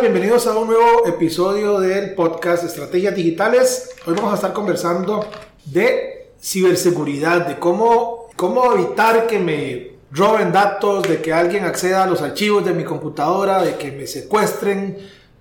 Bienvenidos 0.00 0.46
a 0.46 0.56
un 0.56 0.68
nuevo 0.68 1.06
episodio 1.06 1.80
del 1.80 2.14
podcast 2.14 2.62
Estrategias 2.62 3.16
Digitales. 3.16 3.90
Hoy 4.06 4.14
vamos 4.14 4.30
a 4.30 4.36
estar 4.36 4.52
conversando 4.52 5.26
de 5.64 6.30
ciberseguridad, 6.40 7.48
de 7.48 7.58
cómo, 7.58 8.28
cómo 8.36 8.72
evitar 8.74 9.26
que 9.26 9.40
me 9.40 9.90
roben 10.12 10.52
datos, 10.52 11.02
de 11.08 11.20
que 11.20 11.32
alguien 11.32 11.64
acceda 11.64 12.04
a 12.04 12.06
los 12.06 12.22
archivos 12.22 12.64
de 12.64 12.74
mi 12.74 12.84
computadora, 12.84 13.60
de 13.60 13.74
que 13.74 13.90
me 13.90 14.06
secuestren 14.06 14.98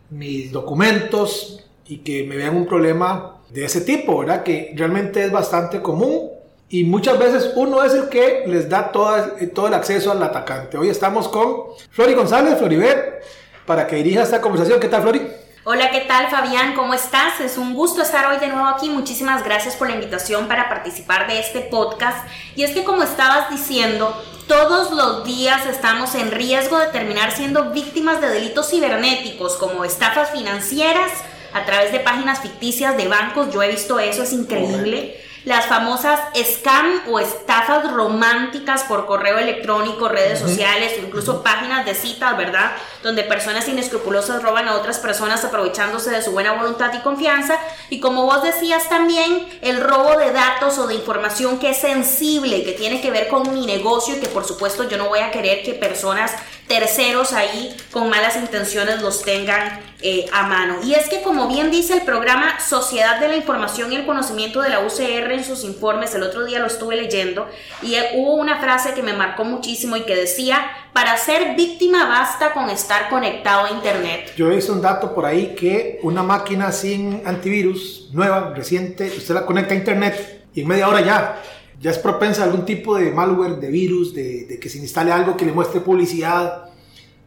mis 0.09 0.51
documentos 0.51 1.63
y 1.85 1.99
que 1.99 2.23
me 2.23 2.35
vean 2.35 2.57
un 2.57 2.65
problema 2.65 3.37
de 3.49 3.65
ese 3.65 3.81
tipo, 3.81 4.19
¿verdad? 4.19 4.41
Que 4.41 4.73
realmente 4.75 5.23
es 5.23 5.31
bastante 5.31 5.83
común 5.83 6.31
y 6.67 6.83
muchas 6.83 7.19
veces 7.19 7.51
uno 7.55 7.83
es 7.83 7.93
el 7.93 8.09
que 8.09 8.43
les 8.47 8.67
da 8.67 8.91
todo, 8.91 9.15
todo 9.53 9.67
el 9.67 9.75
acceso 9.75 10.11
al 10.11 10.23
atacante. 10.23 10.79
Hoy 10.79 10.89
estamos 10.89 11.27
con 11.27 11.57
Flori 11.91 12.15
González, 12.15 12.57
Floribet, 12.57 13.21
para 13.67 13.85
que 13.85 13.97
dirija 13.97 14.23
esta 14.23 14.41
conversación. 14.41 14.79
¿Qué 14.79 14.87
tal, 14.87 15.03
Flori? 15.03 15.21
Hola, 15.65 15.91
¿qué 15.91 15.99
tal 16.07 16.29
Fabián? 16.29 16.73
¿Cómo 16.73 16.93
estás? 16.93 17.41
Es 17.41 17.57
un 17.57 17.73
gusto 17.73 18.01
estar 18.01 18.25
hoy 18.31 18.39
de 18.39 18.47
nuevo 18.47 18.65
aquí. 18.65 18.89
Muchísimas 18.89 19.43
gracias 19.43 19.75
por 19.75 19.89
la 19.89 19.95
invitación 19.95 20.47
para 20.47 20.69
participar 20.69 21.27
de 21.27 21.41
este 21.41 21.59
podcast. 21.59 22.25
Y 22.55 22.63
es 22.63 22.71
que 22.71 22.85
como 22.85 23.03
estabas 23.03 23.49
diciendo, 23.49 24.15
todos 24.47 24.91
los 24.91 25.25
días 25.25 25.65
estamos 25.65 26.15
en 26.15 26.31
riesgo 26.31 26.79
de 26.79 26.87
terminar 26.87 27.33
siendo 27.33 27.71
víctimas 27.71 28.21
de 28.21 28.29
delitos 28.29 28.69
cibernéticos 28.69 29.57
como 29.57 29.83
estafas 29.83 30.31
financieras 30.31 31.11
a 31.53 31.65
través 31.65 31.91
de 31.91 31.99
páginas 31.99 32.39
ficticias 32.39 32.95
de 32.95 33.09
bancos. 33.09 33.53
Yo 33.53 33.61
he 33.61 33.69
visto 33.69 33.99
eso, 33.99 34.23
es 34.23 34.31
increíble 34.31 35.26
las 35.47 35.67
famosas 35.67 36.19
scam 36.35 37.03
o 37.09 37.19
estafas 37.19 37.89
románticas 37.93 38.83
por 38.83 39.05
correo 39.05 39.37
electrónico, 39.37 40.09
redes 40.09 40.39
sociales 40.39 40.95
o 40.97 41.05
incluso 41.05 41.41
páginas 41.41 41.85
de 41.85 41.95
citas, 41.95 42.35
¿verdad? 42.35 42.73
Donde 43.01 43.23
personas 43.23 43.65
inescrupulosas 43.69 44.43
roban 44.43 44.67
a 44.67 44.75
otras 44.75 44.99
personas 44.99 45.45
aprovechándose 45.45 46.09
de 46.09 46.21
su 46.21 46.33
buena 46.33 46.51
voluntad 46.51 46.91
y 46.93 46.99
confianza. 46.99 47.57
Y 47.89 48.01
como 48.01 48.25
vos 48.25 48.43
decías 48.43 48.89
también, 48.89 49.47
el 49.61 49.79
robo 49.79 50.19
de 50.19 50.33
datos 50.33 50.77
o 50.79 50.87
de 50.87 50.95
información 50.95 51.59
que 51.59 51.69
es 51.69 51.77
sensible, 51.77 52.65
que 52.65 52.73
tiene 52.73 52.99
que 52.99 53.09
ver 53.09 53.29
con 53.29 53.53
mi 53.53 53.65
negocio 53.65 54.17
y 54.17 54.19
que 54.19 54.27
por 54.27 54.43
supuesto 54.43 54.83
yo 54.89 54.97
no 54.97 55.07
voy 55.07 55.19
a 55.19 55.31
querer 55.31 55.63
que 55.63 55.73
personas 55.73 56.33
terceros 56.67 57.33
ahí 57.33 57.75
con 57.91 58.09
malas 58.09 58.35
intenciones 58.35 59.01
los 59.01 59.23
tengan 59.23 59.79
eh, 60.01 60.25
a 60.33 60.47
mano. 60.47 60.75
Y 60.83 60.93
es 60.93 61.07
que 61.09 61.21
como 61.21 61.47
bien 61.47 61.71
dice 61.71 61.93
el 61.93 62.01
programa 62.01 62.59
Sociedad 62.59 63.19
de 63.19 63.29
la 63.29 63.37
Información 63.37 63.91
y 63.91 63.95
el 63.95 64.05
Conocimiento 64.05 64.61
de 64.61 64.69
la 64.69 64.81
UCR 64.81 65.31
en 65.31 65.43
sus 65.43 65.63
informes, 65.63 66.13
el 66.13 66.23
otro 66.23 66.45
día 66.45 66.59
lo 66.59 66.67
estuve 66.67 66.97
leyendo, 66.97 67.47
y 67.81 67.95
hubo 68.15 68.35
una 68.35 68.59
frase 68.59 68.93
que 68.93 69.01
me 69.01 69.13
marcó 69.13 69.45
muchísimo 69.45 69.95
y 69.95 70.01
que 70.01 70.15
decía, 70.15 70.61
para 70.93 71.17
ser 71.17 71.55
víctima 71.55 72.07
basta 72.07 72.53
con 72.53 72.69
estar 72.69 73.09
conectado 73.09 73.65
a 73.65 73.71
Internet. 73.71 74.33
Yo 74.35 74.51
hice 74.51 74.71
un 74.71 74.81
dato 74.81 75.15
por 75.15 75.25
ahí 75.25 75.55
que 75.55 75.99
una 76.03 76.23
máquina 76.23 76.71
sin 76.71 77.21
antivirus, 77.25 78.09
nueva, 78.11 78.53
reciente, 78.55 79.11
usted 79.15 79.33
la 79.33 79.45
conecta 79.45 79.73
a 79.73 79.77
Internet 79.77 80.47
y 80.53 80.61
en 80.61 80.67
media 80.67 80.87
hora 80.87 81.01
ya 81.01 81.41
ya 81.79 81.91
es 81.91 81.99
propensa 81.99 82.41
a 82.41 82.45
algún 82.45 82.65
tipo 82.65 82.97
de 82.97 83.11
malware, 83.11 83.57
de 83.57 83.69
virus, 83.69 84.13
de, 84.13 84.57
que 84.59 84.69
se 84.69 84.79
instale 84.79 85.11
algo 85.11 85.37
que 85.37 85.45
le 85.45 85.51
muestre 85.51 85.81
publicidad. 85.81 86.66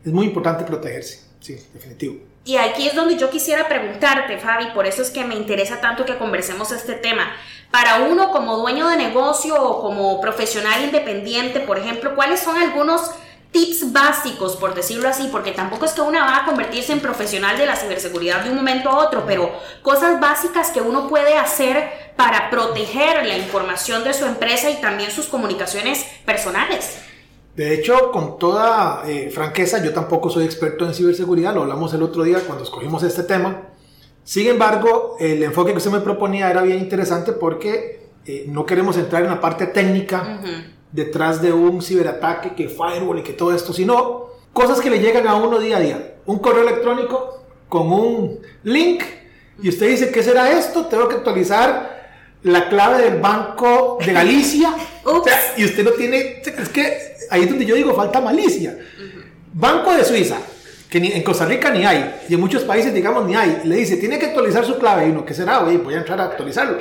Es 0.05 0.13
muy 0.13 0.27
importante 0.27 0.65
protegerse, 0.65 1.25
sí, 1.41 1.57
definitivo. 1.75 2.17
Y 2.45 2.57
aquí 2.57 2.87
es 2.87 2.95
donde 2.95 3.17
yo 3.17 3.29
quisiera 3.29 3.69
preguntarte, 3.69 4.39
Fabi, 4.39 4.71
por 4.73 4.87
eso 4.87 5.03
es 5.03 5.11
que 5.11 5.25
me 5.25 5.35
interesa 5.35 5.81
tanto 5.81 6.07
que 6.07 6.17
conversemos 6.17 6.73
este 6.73 6.95
tema. 6.95 7.31
Para 7.71 8.01
uno 8.01 8.31
como 8.31 8.57
dueño 8.57 8.89
de 8.89 8.97
negocio 8.97 9.63
o 9.63 9.83
como 9.83 10.21
profesional 10.21 10.83
independiente, 10.83 11.61
por 11.61 11.79
ejemplo, 11.79 12.15
¿cuáles 12.15 12.41
son 12.41 12.57
algunos 12.57 13.11
tips 13.53 13.93
básicos, 13.93 14.57
por 14.57 14.75
decirlo 14.75 15.09
así, 15.09 15.29
porque 15.31 15.53
tampoco 15.53 15.85
es 15.85 15.93
que 15.93 16.01
uno 16.01 16.19
va 16.21 16.39
a 16.39 16.45
convertirse 16.45 16.93
en 16.93 17.01
profesional 17.01 17.59
de 17.59 17.67
la 17.67 17.77
ciberseguridad 17.77 18.43
de 18.43 18.51
un 18.51 18.57
momento 18.57 18.89
a 18.89 18.99
otro, 18.99 19.25
pero 19.27 19.53
cosas 19.83 20.21
básicas 20.21 20.71
que 20.71 20.81
uno 20.81 21.09
puede 21.09 21.37
hacer 21.37 22.13
para 22.17 22.49
proteger 22.51 23.27
la 23.27 23.37
información 23.37 24.05
de 24.05 24.15
su 24.15 24.25
empresa 24.25 24.71
y 24.71 24.81
también 24.81 25.11
sus 25.11 25.27
comunicaciones 25.27 26.05
personales. 26.25 26.99
De 27.57 27.75
hecho, 27.75 28.11
con 28.13 28.39
toda 28.39 29.03
eh, 29.07 29.31
franqueza, 29.31 29.83
yo 29.83 29.93
tampoco 29.93 30.31
soy 30.31 30.45
experto 30.45 30.87
en 30.87 30.95
ciberseguridad, 30.95 31.55
lo 31.55 31.63
hablamos 31.63 31.93
el 31.95 32.03
otro 32.03 32.23
día 32.23 32.41
cuando 32.47 32.65
escogimos 32.65 33.03
este 33.03 33.25
tema. 33.25 33.69
Sin 34.23 34.47
embargo, 34.47 35.17
el 35.19 35.43
enfoque 35.43 35.73
que 35.73 35.79
usted 35.79 35.91
me 35.91 36.01
proponía 36.01 36.51
era 36.51 36.63
bien 36.63 36.79
interesante 36.79 37.33
porque 37.33 38.09
eh, 38.25 38.45
no 38.49 38.65
queremos 38.65 38.97
entrar 38.97 39.23
en 39.25 39.31
la 39.31 39.41
parte 39.41 39.67
técnica 39.67 40.41
detrás 40.93 41.43
de 41.43 41.53
un 41.53 41.83
ciberataque, 41.83 42.55
que 42.55 42.69
firewall 42.69 43.19
y 43.19 43.23
que 43.23 43.33
todo 43.33 43.55
esto, 43.55 43.73
sino 43.73 44.27
cosas 44.53 44.81
que 44.81 44.91
le 44.91 45.01
llegan 45.01 45.27
a 45.27 45.35
uno 45.35 45.59
día 45.59 45.79
a 45.79 45.81
día. 45.81 46.15
Un 46.27 46.39
correo 46.39 46.63
electrónico 46.63 47.43
con 47.69 47.93
un 47.93 48.41
link 48.63 49.03
y 49.63 49.69
usted 49.69 49.89
dice, 49.89 50.11
¿qué 50.11 50.23
será 50.23 50.51
esto? 50.59 50.87
Tengo 50.87 51.09
que 51.09 51.17
actualizar 51.17 52.00
la 52.43 52.69
clave 52.69 53.03
del 53.03 53.21
Banco 53.21 53.99
de 54.05 54.13
Galicia. 54.13 54.75
y 55.57 55.65
usted 55.65 55.85
no 55.85 55.91
tiene, 55.93 56.43
es 56.45 56.69
que 56.69 57.17
ahí 57.31 57.43
es 57.43 57.49
donde 57.49 57.65
yo 57.65 57.75
digo, 57.75 57.95
falta 57.95 58.21
malicia. 58.21 58.79
Banco 59.53 59.93
de 59.93 60.05
Suiza, 60.05 60.39
que 60.89 60.99
en 60.99 61.23
Costa 61.23 61.45
Rica 61.45 61.71
ni 61.71 61.85
hay, 61.85 62.21
y 62.29 62.35
en 62.35 62.41
muchos 62.41 62.63
países, 62.63 62.95
digamos, 62.95 63.27
ni 63.27 63.35
hay. 63.35 63.63
Le 63.65 63.77
dice, 63.77 63.97
tiene 63.97 64.19
que 64.19 64.27
actualizar 64.27 64.65
su 64.65 64.79
clave. 64.79 65.07
Y 65.07 65.11
uno, 65.11 65.25
¿qué 65.25 65.35
será? 65.35 65.61
voy 65.61 65.95
a 65.95 65.99
entrar 65.99 66.21
a 66.21 66.25
actualizarlo. 66.25 66.79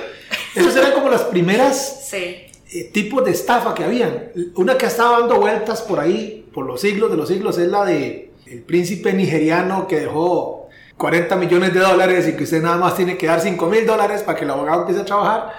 Esas 0.56 0.76
eran 0.76 0.94
como 0.94 1.10
las 1.10 1.24
primeras 1.24 2.08
sí. 2.10 2.46
Eh, 2.72 2.92
tipos 2.94 3.26
de 3.26 3.32
estafa 3.32 3.74
que 3.74 3.84
habían. 3.84 4.32
Una 4.56 4.78
que 4.78 4.86
estaba 4.86 5.20
dando 5.20 5.40
vueltas 5.40 5.82
por 5.82 6.00
ahí, 6.00 6.48
por 6.54 6.66
los 6.66 6.82
siglos 6.82 7.10
de 7.10 7.18
los 7.18 7.28
siglos, 7.28 7.58
es 7.58 7.68
la 7.68 7.86
de 7.86 8.32
el 8.46 8.62
príncipe 8.64 9.14
nigeriano 9.14 9.88
que 9.88 10.00
dejó 10.00 10.59
40 11.00 11.34
millones 11.38 11.74
de 11.74 11.80
dólares 11.80 12.28
y 12.28 12.34
que 12.34 12.44
usted 12.44 12.62
nada 12.62 12.76
más 12.76 12.94
tiene 12.94 13.18
que 13.18 13.26
dar 13.26 13.40
5 13.40 13.66
mil 13.68 13.86
dólares 13.86 14.22
para 14.22 14.38
que 14.38 14.44
el 14.44 14.52
abogado 14.52 14.82
empiece 14.82 15.02
a 15.02 15.06
trabajar. 15.06 15.54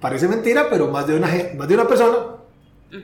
Parece 0.00 0.26
mentira, 0.26 0.68
pero 0.70 0.88
más 0.88 1.06
de 1.06 1.14
una, 1.14 1.28
más 1.58 1.68
de 1.68 1.74
una 1.74 1.86
persona 1.86 2.16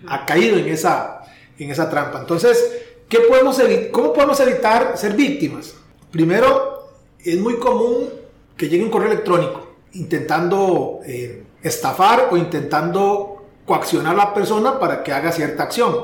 ha 0.08 0.24
caído 0.24 0.56
en 0.56 0.66
esa, 0.66 1.20
en 1.58 1.70
esa 1.70 1.90
trampa. 1.90 2.20
Entonces, 2.20 2.58
¿qué 3.06 3.20
podemos 3.20 3.60
¿cómo 3.92 4.14
podemos 4.14 4.40
evitar 4.40 4.96
ser 4.96 5.12
víctimas? 5.12 5.74
Primero, 6.10 6.88
es 7.22 7.38
muy 7.38 7.58
común 7.58 8.08
que 8.56 8.66
llegue 8.66 8.82
un 8.82 8.90
correo 8.90 9.12
electrónico 9.12 9.74
intentando 9.92 11.00
eh, 11.04 11.44
estafar 11.62 12.28
o 12.30 12.38
intentando 12.38 13.44
coaccionar 13.66 14.14
a 14.14 14.16
la 14.16 14.34
persona 14.34 14.78
para 14.78 15.02
que 15.02 15.12
haga 15.12 15.32
cierta 15.32 15.64
acción. 15.64 15.94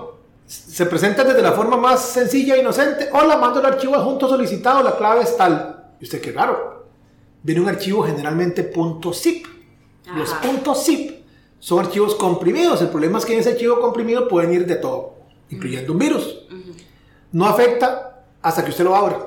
Se 0.51 0.85
presenta 0.87 1.23
desde 1.23 1.43
la 1.43 1.53
forma 1.53 1.77
más 1.77 2.05
sencilla 2.07 2.57
e 2.57 2.59
inocente. 2.59 3.09
Hola, 3.13 3.37
mando 3.37 3.61
el 3.61 3.67
archivo 3.67 3.95
adjunto 3.95 4.29
solicitado, 4.29 4.83
la 4.83 4.97
clave 4.97 5.23
es 5.23 5.37
tal. 5.37 5.93
Y 6.01 6.05
usted, 6.05 6.21
qué 6.21 6.33
raro. 6.33 6.87
Viene 7.41 7.61
un 7.61 7.69
archivo 7.69 8.03
generalmente 8.03 8.73
.zip. 9.15 9.47
Los 10.13 10.35
.zip 10.85 11.23
son 11.61 11.79
archivos 11.79 12.17
comprimidos. 12.17 12.83
El 12.83 12.89
problema 12.89 13.19
es 13.19 13.27
que 13.27 13.35
en 13.35 13.39
ese 13.39 13.51
archivo 13.51 13.81
comprimido 13.81 14.27
pueden 14.27 14.53
ir 14.53 14.67
de 14.67 14.75
todo, 14.75 15.19
incluyendo 15.51 15.93
un 15.93 16.01
virus. 16.01 16.41
No 17.31 17.47
afecta 17.47 18.25
hasta 18.43 18.65
que 18.65 18.71
usted 18.71 18.83
lo 18.83 18.97
abra. 18.97 19.25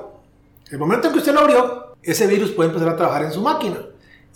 El 0.70 0.78
momento 0.78 1.06
en 1.06 1.14
que 1.14 1.20
usted 1.20 1.32
lo 1.32 1.40
abrió, 1.40 1.96
ese 2.02 2.26
virus 2.26 2.50
puede 2.50 2.68
empezar 2.68 2.90
a 2.90 2.96
trabajar 2.96 3.24
en 3.24 3.32
su 3.32 3.40
máquina. 3.40 3.78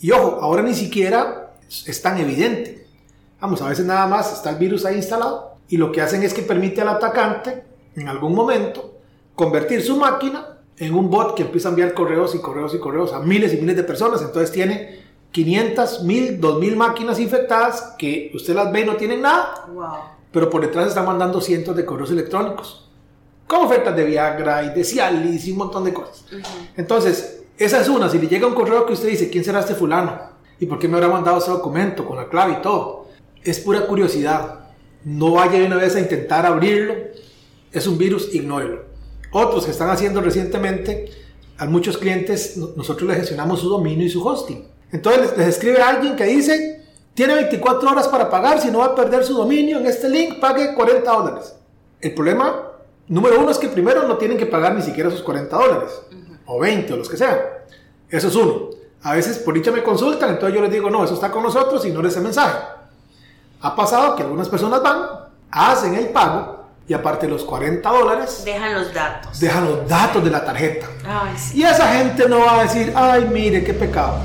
Y 0.00 0.10
ojo, 0.10 0.38
ahora 0.40 0.62
ni 0.62 0.72
siquiera 0.72 1.52
es 1.68 2.00
tan 2.00 2.16
evidente. 2.16 2.86
Vamos, 3.38 3.60
a 3.60 3.68
veces 3.68 3.84
nada 3.84 4.06
más 4.06 4.32
está 4.32 4.48
el 4.48 4.56
virus 4.56 4.86
ahí 4.86 4.96
instalado 4.96 5.57
y 5.68 5.76
lo 5.76 5.92
que 5.92 6.00
hacen 6.00 6.22
es 6.22 6.34
que 6.34 6.42
permite 6.42 6.80
al 6.80 6.88
atacante 6.88 7.64
en 7.94 8.08
algún 8.08 8.34
momento 8.34 8.94
convertir 9.34 9.82
su 9.82 9.96
máquina 9.96 10.58
en 10.76 10.94
un 10.94 11.10
bot 11.10 11.34
que 11.34 11.42
empieza 11.42 11.68
a 11.68 11.70
enviar 11.70 11.94
correos 11.94 12.34
y 12.34 12.38
correos 12.38 12.74
y 12.74 12.78
correos 12.78 13.12
a 13.12 13.20
miles 13.20 13.52
y 13.52 13.56
miles 13.58 13.76
de 13.76 13.84
personas. 13.84 14.22
Entonces 14.22 14.52
tiene 14.52 15.00
500, 15.32 16.04
1000, 16.04 16.40
2000 16.40 16.76
máquinas 16.76 17.18
infectadas 17.18 17.94
que 17.98 18.30
usted 18.34 18.54
las 18.54 18.72
ve 18.72 18.82
y 18.82 18.84
no 18.84 18.96
tienen 18.96 19.22
nada, 19.22 19.66
pero 20.32 20.48
por 20.48 20.62
detrás 20.62 20.88
están 20.88 21.06
mandando 21.06 21.40
cientos 21.40 21.76
de 21.76 21.84
correos 21.84 22.10
electrónicos 22.10 22.88
con 23.46 23.64
ofertas 23.64 23.96
de 23.96 24.04
Viagra 24.04 24.62
y 24.62 24.74
de 24.74 24.84
Cialis 24.84 25.46
y 25.46 25.52
un 25.52 25.58
montón 25.58 25.84
de 25.84 25.92
cosas. 25.92 26.24
Entonces, 26.76 27.44
esa 27.56 27.80
es 27.80 27.88
una. 27.88 28.08
Si 28.08 28.18
le 28.18 28.28
llega 28.28 28.46
un 28.46 28.54
correo 28.54 28.84
que 28.84 28.92
usted 28.92 29.08
dice, 29.08 29.30
¿quién 29.30 29.42
será 29.42 29.60
este 29.60 29.74
fulano? 29.74 30.18
¿Y 30.60 30.66
por 30.66 30.78
qué 30.78 30.86
me 30.86 30.96
habrá 30.96 31.08
mandado 31.08 31.38
ese 31.38 31.50
documento 31.50 32.04
con 32.04 32.16
la 32.16 32.28
clave 32.28 32.56
y 32.58 32.62
todo? 32.62 32.98
es 33.42 33.60
pura 33.60 33.86
curiosidad. 33.86 34.60
No 35.04 35.32
vaya 35.32 35.58
de 35.58 35.66
una 35.66 35.76
vez 35.76 35.94
a 35.96 36.00
intentar 36.00 36.44
abrirlo 36.46 36.94
es 37.72 37.86
un 37.86 37.98
virus, 37.98 38.34
ignórelo. 38.34 38.84
Otros 39.32 39.64
que 39.64 39.70
están 39.70 39.90
haciendo 39.90 40.20
recientemente, 40.20 41.10
a 41.58 41.66
muchos 41.66 41.98
clientes 41.98 42.56
nosotros 42.56 43.08
les 43.08 43.18
gestionamos 43.18 43.60
su 43.60 43.68
dominio 43.68 44.06
y 44.06 44.10
su 44.10 44.26
hosting. 44.26 44.66
Entonces 44.90 45.36
les, 45.36 45.48
escribe 45.48 45.82
alguien 45.82 46.16
que 46.16 46.24
dice, 46.24 46.86
tiene 47.14 47.34
24 47.34 47.90
horas 47.90 48.08
para 48.08 48.30
pagar, 48.30 48.60
si 48.60 48.70
no 48.70 48.78
va 48.78 48.86
a 48.86 48.94
perder 48.94 49.24
su 49.24 49.34
dominio 49.34 49.78
en 49.78 49.86
este 49.86 50.08
link, 50.08 50.40
pague 50.40 50.74
40 50.74 51.10
dólares. 51.10 51.54
El 52.00 52.14
problema 52.14 52.72
número 53.08 53.40
uno 53.40 53.50
es 53.50 53.58
que 53.58 53.68
primero 53.68 54.06
no 54.06 54.16
tienen 54.16 54.38
que 54.38 54.46
pagar 54.46 54.74
ni 54.74 54.82
siquiera 54.82 55.08
esos 55.08 55.22
40 55.22 55.56
dólares, 55.56 55.90
o 56.46 56.58
20 56.58 56.92
o 56.92 56.96
los 56.96 57.08
que 57.08 57.16
sean. 57.16 57.38
Eso 58.08 58.28
es 58.28 58.34
uno. 58.34 58.70
A 59.02 59.14
veces 59.14 59.38
por 59.38 59.54
dicha 59.54 59.70
me 59.70 59.82
consultan, 59.82 60.30
entonces 60.30 60.54
yo 60.54 60.62
les 60.62 60.72
digo, 60.72 60.90
no, 60.90 61.04
eso 61.04 61.14
está 61.14 61.30
con 61.30 61.42
nosotros, 61.42 61.84
y 61.84 61.90
no 61.90 62.06
ese 62.06 62.20
mensaje. 62.20 62.77
Ha 63.60 63.74
pasado 63.74 64.14
que 64.14 64.22
algunas 64.22 64.48
personas 64.48 64.82
van, 64.82 65.02
hacen 65.50 65.94
el 65.94 66.08
pago, 66.10 66.58
y 66.86 66.94
aparte 66.94 67.26
de 67.26 67.32
los 67.32 67.44
40 67.44 67.88
dólares, 67.90 68.42
dejan 68.44 68.72
los 68.72 68.94
datos. 68.94 69.40
Dejan 69.40 69.64
los 69.64 69.88
datos 69.88 70.24
de 70.24 70.30
la 70.30 70.44
tarjeta. 70.44 70.86
Y 71.54 71.62
esa 71.62 71.92
gente 71.92 72.28
no 72.28 72.38
va 72.38 72.60
a 72.60 72.62
decir, 72.62 72.92
ay, 72.96 73.28
mire, 73.30 73.62
qué 73.64 73.74
pecado. 73.74 74.18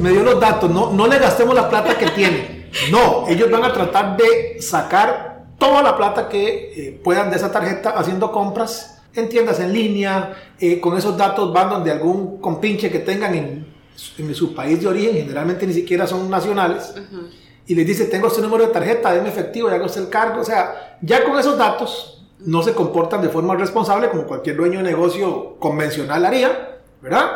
Me 0.00 0.10
dio 0.10 0.22
los 0.22 0.40
datos, 0.40 0.70
no, 0.70 0.92
no 0.92 1.06
le 1.06 1.18
gastemos 1.18 1.54
la 1.54 1.68
plata 1.68 1.96
que 1.96 2.06
tiene. 2.10 2.60
No, 2.92 3.26
ellos 3.26 3.50
van 3.50 3.64
a 3.64 3.72
tratar 3.72 4.16
de 4.16 4.62
sacar 4.62 5.46
toda 5.58 5.82
la 5.82 5.96
plata 5.96 6.28
que 6.28 6.72
eh, 6.72 7.00
puedan 7.02 7.28
de 7.28 7.34
esa 7.34 7.50
tarjeta 7.50 7.90
haciendo 7.90 8.30
compras 8.30 9.02
en 9.12 9.28
tiendas 9.28 9.58
en 9.58 9.72
línea. 9.72 10.36
Eh, 10.60 10.78
con 10.78 10.96
esos 10.96 11.16
datos 11.16 11.52
van 11.52 11.68
donde 11.68 11.90
algún 11.90 12.40
compinche 12.40 12.88
que 12.88 13.00
tengan 13.00 13.34
en, 13.34 13.66
en, 14.18 14.34
su 14.36 14.54
país 14.54 14.80
de 14.80 14.86
origen, 14.86 15.16
generalmente 15.16 15.66
ni 15.66 15.72
siquiera 15.72 16.06
son 16.06 16.30
nacionales 16.30 16.94
y 17.70 17.74
les 17.76 17.86
dice, 17.86 18.06
tengo 18.06 18.26
este 18.26 18.40
número 18.40 18.66
de 18.66 18.72
tarjeta, 18.72 19.12
denme 19.12 19.28
efectivo 19.28 19.70
y 19.70 19.74
hago 19.74 19.86
el 19.86 20.08
cargo. 20.08 20.40
O 20.40 20.44
sea, 20.44 20.98
ya 21.02 21.22
con 21.22 21.38
esos 21.38 21.56
datos 21.56 22.20
no 22.40 22.64
se 22.64 22.74
comportan 22.74 23.22
de 23.22 23.28
forma 23.28 23.54
responsable 23.54 24.10
como 24.10 24.26
cualquier 24.26 24.56
dueño 24.56 24.78
de 24.78 24.86
negocio 24.86 25.54
convencional 25.60 26.26
haría, 26.26 26.80
¿verdad? 27.00 27.30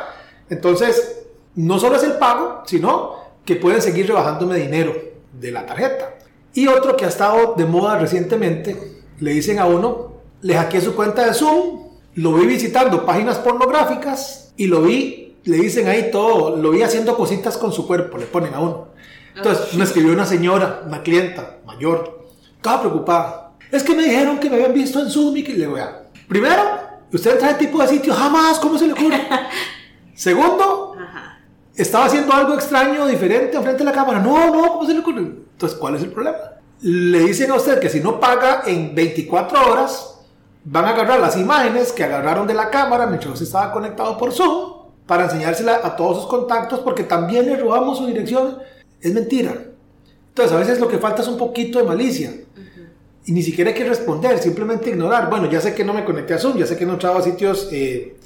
Entonces, 0.51 1.27
no 1.55 1.79
solo 1.79 1.95
es 1.95 2.03
el 2.03 2.15
pago, 2.15 2.63
sino 2.67 3.15
que 3.45 3.55
pueden 3.55 3.81
seguir 3.81 4.09
rebajándome 4.09 4.57
dinero 4.57 4.93
de 5.35 5.53
la 5.53 5.67
tarjeta. 5.67 6.17
Y 6.53 6.67
otro 6.67 6.97
que 6.97 7.05
ha 7.05 7.11
estado 7.11 7.55
de 7.57 7.67
moda 7.67 7.97
recientemente, 7.97 9.05
le 9.21 9.31
dicen 9.31 9.61
a 9.61 9.67
uno, 9.67 10.15
le 10.41 10.57
hackeé 10.57 10.81
su 10.81 10.97
cuenta 10.97 11.25
de 11.25 11.33
Zoom, 11.33 11.91
lo 12.15 12.33
vi 12.33 12.47
visitando 12.47 13.07
páginas 13.07 13.39
pornográficas 13.39 14.53
y 14.57 14.67
lo 14.67 14.83
vi, 14.83 15.37
le 15.45 15.59
dicen 15.59 15.87
ahí 15.87 16.11
todo, 16.11 16.57
lo 16.57 16.73
vi 16.73 16.83
haciendo 16.83 17.17
cositas 17.17 17.57
con 17.57 17.73
su 17.73 17.87
cuerpo, 17.87 18.19
le 18.19 18.27
ponen 18.27 18.53
a 18.55 18.59
uno. 18.59 18.94
Entonces 19.35 19.75
me 19.75 19.85
escribió 19.85 20.13
una 20.13 20.27
señora, 20.27 20.83
una 20.87 21.03
clienta 21.03 21.59
mayor, 21.65 22.27
estaba 22.57 22.81
preocupada. 22.81 23.53
Es 23.71 23.83
que 23.83 23.95
me 23.95 24.05
dijeron 24.05 24.39
que 24.39 24.49
me 24.49 24.57
habían 24.57 24.75
visto 24.75 25.01
en 25.01 25.11
Zoom 25.11 25.37
y 25.37 25.43
que 25.43 25.55
le 25.55 25.67
voy 25.67 25.81
a... 25.81 26.03
Primero, 26.29 26.63
usted 27.13 27.33
entra 27.33 27.51
en 27.51 27.59
tipo 27.59 27.81
de 27.83 27.89
sitio, 27.89 28.15
jamás, 28.15 28.59
¿cómo 28.59 28.79
se 28.79 28.87
le 28.87 28.93
ocurre? 28.93 29.27
Segundo, 30.15 30.97
estaba 31.75 32.05
haciendo 32.05 32.33
algo 32.33 32.55
extraño, 32.55 33.07
diferente, 33.07 33.61
frente 33.61 33.79
de 33.79 33.85
la 33.85 33.93
cámara. 33.93 34.21
No, 34.21 34.55
no, 34.55 34.73
¿cómo 34.73 34.87
se 34.87 34.95
le 34.95 35.01
ocurre? 35.01 35.21
Entonces, 35.21 35.77
¿cuál 35.79 35.97
es 35.97 36.03
el 36.03 36.11
problema? 36.11 36.39
Le 36.81 37.21
dicen 37.21 37.51
a 37.51 37.55
usted 37.55 37.81
que 37.81 37.89
si 37.89 38.01
no 38.01 38.21
paga 38.21 38.63
en 38.67 38.95
24 38.95 39.73
horas, 39.73 40.21
van 40.65 40.85
a 40.87 40.91
agarrar 40.91 41.21
las 41.21 41.37
imágenes 41.37 41.93
que 41.93 42.05
agarraron 42.05 42.47
de 42.47 42.55
la 42.55 42.71
cámara 42.71 43.07
mientras 43.07 43.33
usted 43.33 43.47
estaba 43.47 43.73
conectado 43.73 44.17
por 44.17 44.33
Zoom 44.33 44.85
para 45.07 45.25
enseñársela 45.25 45.81
a 45.83 45.97
todos 45.97 46.19
sus 46.19 46.27
contactos 46.27 46.81
porque 46.81 47.05
también 47.05 47.47
le 47.47 47.57
robamos 47.57 47.99
su 47.99 48.07
dirección 48.07 48.59
es 49.05 49.15
mentira. 49.15 49.55
Entonces 50.29 50.53
a 50.53 50.59
veces 50.59 50.81
lo 50.81 50.89
que 50.89 50.99
falta 50.99 51.23
es 51.23 51.29
un 51.29 51.39
poquito 51.39 51.79
de 51.79 51.85
malicia. 51.85 52.33
Y 53.27 53.33
ni 53.33 53.43
siquiera 53.43 53.71
hay 53.71 53.77
que 53.77 53.85
responder, 53.85 54.39
simplemente 54.39 54.91
ignorar. 54.91 55.31
Bueno, 55.31 55.49
ya 55.49 55.61
sé 55.61 55.75
que 55.75 55.85
no 55.85 55.95
me 55.95 56.05
conecté 56.05 56.35
a 56.35 56.39
Zoom, 56.39 56.59
ya 56.59 56.67
sé 56.67 56.77
que 56.77 56.85
no 56.85 56.95
estaba 56.95 57.21
a 57.21 57.23
sitios 57.23 57.69
eh, 57.71 58.17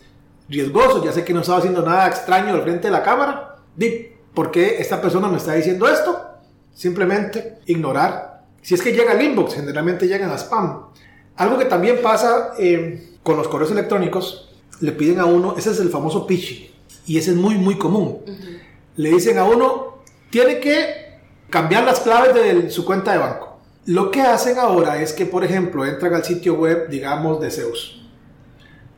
riesgosos, 0.48 1.04
ya 1.04 1.12
sé 1.12 1.24
que 1.24 1.34
no 1.34 1.40
estaba 1.40 1.58
haciendo 1.58 1.82
nada 1.82 2.08
extraño 2.08 2.54
al 2.54 2.62
frente 2.62 2.88
de 2.88 2.92
la 2.92 3.02
cámara. 3.02 3.56
Di, 3.76 4.08
¿por 4.34 4.50
qué 4.50 4.76
esta 4.78 5.00
persona 5.00 5.28
me 5.28 5.36
está 5.36 5.54
diciendo 5.54 5.88
esto? 5.88 6.26
Simplemente 6.74 7.58
ignorar. 7.66 8.44
Si 8.62 8.74
es 8.74 8.82
que 8.82 8.92
llega 8.92 9.12
al 9.12 9.22
inbox, 9.22 9.54
generalmente 9.54 10.06
llegan 10.06 10.30
a 10.30 10.38
spam. 10.38 10.86
Algo 11.36 11.58
que 11.58 11.66
también 11.66 11.98
pasa 12.02 12.54
eh, 12.58 13.14
con 13.22 13.36
los 13.36 13.48
correos 13.48 13.70
electrónicos, 13.70 14.48
le 14.80 14.92
piden 14.92 15.20
a 15.20 15.24
uno, 15.24 15.54
ese 15.56 15.70
es 15.70 15.80
el 15.80 15.90
famoso 15.90 16.26
phishing, 16.26 16.70
y 17.06 17.18
ese 17.18 17.32
es 17.32 17.36
muy, 17.36 17.56
muy 17.56 17.76
común. 17.78 18.18
Le 18.96 19.10
dicen 19.10 19.38
a 19.38 19.44
uno, 19.44 19.87
tiene 20.30 20.60
que 20.60 21.18
cambiar 21.50 21.84
las 21.84 22.00
claves 22.00 22.34
de 22.34 22.70
su 22.70 22.84
cuenta 22.84 23.12
de 23.12 23.18
banco. 23.18 23.58
Lo 23.86 24.10
que 24.10 24.20
hacen 24.20 24.58
ahora 24.58 25.00
es 25.00 25.12
que, 25.12 25.24
por 25.24 25.44
ejemplo, 25.44 25.86
entran 25.86 26.14
al 26.14 26.24
sitio 26.24 26.54
web, 26.54 26.88
digamos, 26.88 27.40
de 27.40 27.50
Zeus. 27.50 28.06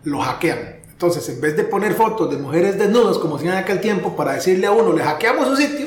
Lo 0.02 0.20
hackean. 0.20 0.80
Entonces, 0.90 1.28
en 1.28 1.40
vez 1.40 1.56
de 1.56 1.64
poner 1.64 1.94
fotos 1.94 2.30
de 2.30 2.36
mujeres 2.36 2.78
desnudas, 2.78 3.18
como 3.18 3.36
hacían 3.36 3.54
en 3.54 3.60
aquel 3.60 3.80
tiempo, 3.80 4.16
para 4.16 4.32
decirle 4.32 4.66
a 4.66 4.72
uno, 4.72 4.92
le 4.92 5.02
hackeamos 5.02 5.46
su 5.46 5.56
sitio, 5.56 5.86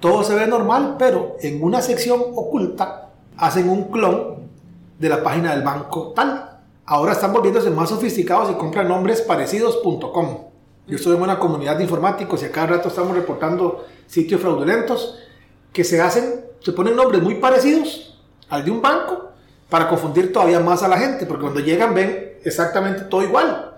todo 0.00 0.22
se 0.22 0.34
ve 0.34 0.46
normal, 0.46 0.96
pero 0.98 1.36
en 1.40 1.62
una 1.62 1.82
sección 1.82 2.20
oculta 2.34 3.10
hacen 3.36 3.68
un 3.68 3.90
clon 3.90 4.48
de 4.98 5.08
la 5.08 5.22
página 5.22 5.52
del 5.52 5.62
banco 5.62 6.12
tal. 6.14 6.60
Ahora 6.86 7.12
están 7.12 7.32
volviéndose 7.32 7.70
más 7.70 7.88
sofisticados 7.88 8.50
y 8.50 8.54
compran 8.54 8.88
nombres 8.88 9.22
parecidos.com. 9.22 10.46
Yo 10.86 10.96
estoy 10.96 11.16
en 11.16 11.22
una 11.22 11.38
comunidad 11.38 11.76
de 11.76 11.82
informáticos 11.82 12.42
y 12.42 12.46
a 12.46 12.52
cada 12.52 12.68
rato 12.68 12.88
estamos 12.88 13.16
reportando 13.16 13.86
sitios 14.06 14.40
fraudulentos 14.40 15.18
que 15.72 15.82
se 15.82 16.00
hacen, 16.00 16.44
se 16.60 16.72
ponen 16.72 16.94
nombres 16.94 17.20
muy 17.22 17.36
parecidos 17.36 18.20
al 18.48 18.64
de 18.64 18.70
un 18.70 18.80
banco 18.80 19.32
para 19.68 19.88
confundir 19.88 20.32
todavía 20.32 20.60
más 20.60 20.84
a 20.84 20.88
la 20.88 20.96
gente, 20.96 21.26
porque 21.26 21.42
cuando 21.42 21.58
llegan 21.58 21.92
ven 21.92 22.38
exactamente 22.44 23.02
todo 23.02 23.24
igual. 23.24 23.74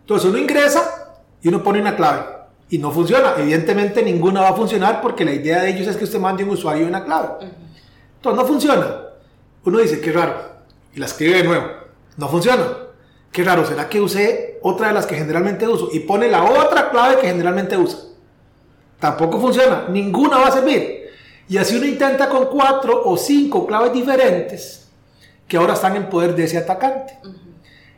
Entonces 0.00 0.28
uno 0.28 0.38
ingresa 0.38 1.16
y 1.42 1.48
uno 1.48 1.64
pone 1.64 1.80
una 1.80 1.96
clave 1.96 2.24
y 2.70 2.78
no 2.78 2.92
funciona. 2.92 3.34
Evidentemente 3.36 4.00
ninguna 4.04 4.40
va 4.40 4.50
a 4.50 4.54
funcionar 4.54 5.02
porque 5.02 5.24
la 5.24 5.32
idea 5.32 5.62
de 5.62 5.70
ellos 5.70 5.88
es 5.88 5.96
que 5.96 6.04
usted 6.04 6.20
mande 6.20 6.44
un 6.44 6.50
usuario 6.50 6.84
y 6.84 6.88
una 6.88 7.04
clave. 7.04 7.28
Entonces 8.16 8.40
no 8.40 8.46
funciona. 8.46 9.02
Uno 9.64 9.78
dice, 9.78 10.00
qué 10.00 10.12
raro, 10.12 10.36
y 10.94 11.00
la 11.00 11.06
escribe 11.06 11.38
de 11.38 11.42
nuevo. 11.42 11.66
No 12.16 12.28
funciona 12.28 12.85
qué 13.36 13.44
raro, 13.44 13.66
¿será 13.66 13.86
que 13.86 14.00
usé 14.00 14.58
otra 14.62 14.88
de 14.88 14.94
las 14.94 15.04
que 15.04 15.14
generalmente 15.14 15.68
uso? 15.68 15.90
Y 15.92 16.00
pone 16.00 16.26
la 16.26 16.42
otra 16.42 16.88
clave 16.88 17.20
que 17.20 17.26
generalmente 17.26 17.76
usa. 17.76 17.98
Tampoco 18.98 19.38
funciona, 19.38 19.84
ninguna 19.90 20.38
va 20.38 20.46
a 20.46 20.52
servir. 20.52 21.10
Y 21.46 21.58
así 21.58 21.76
uno 21.76 21.84
intenta 21.84 22.30
con 22.30 22.46
cuatro 22.46 23.02
o 23.04 23.14
cinco 23.18 23.66
claves 23.66 23.92
diferentes 23.92 24.88
que 25.46 25.58
ahora 25.58 25.74
están 25.74 25.96
en 25.96 26.08
poder 26.08 26.34
de 26.34 26.44
ese 26.44 26.56
atacante. 26.56 27.18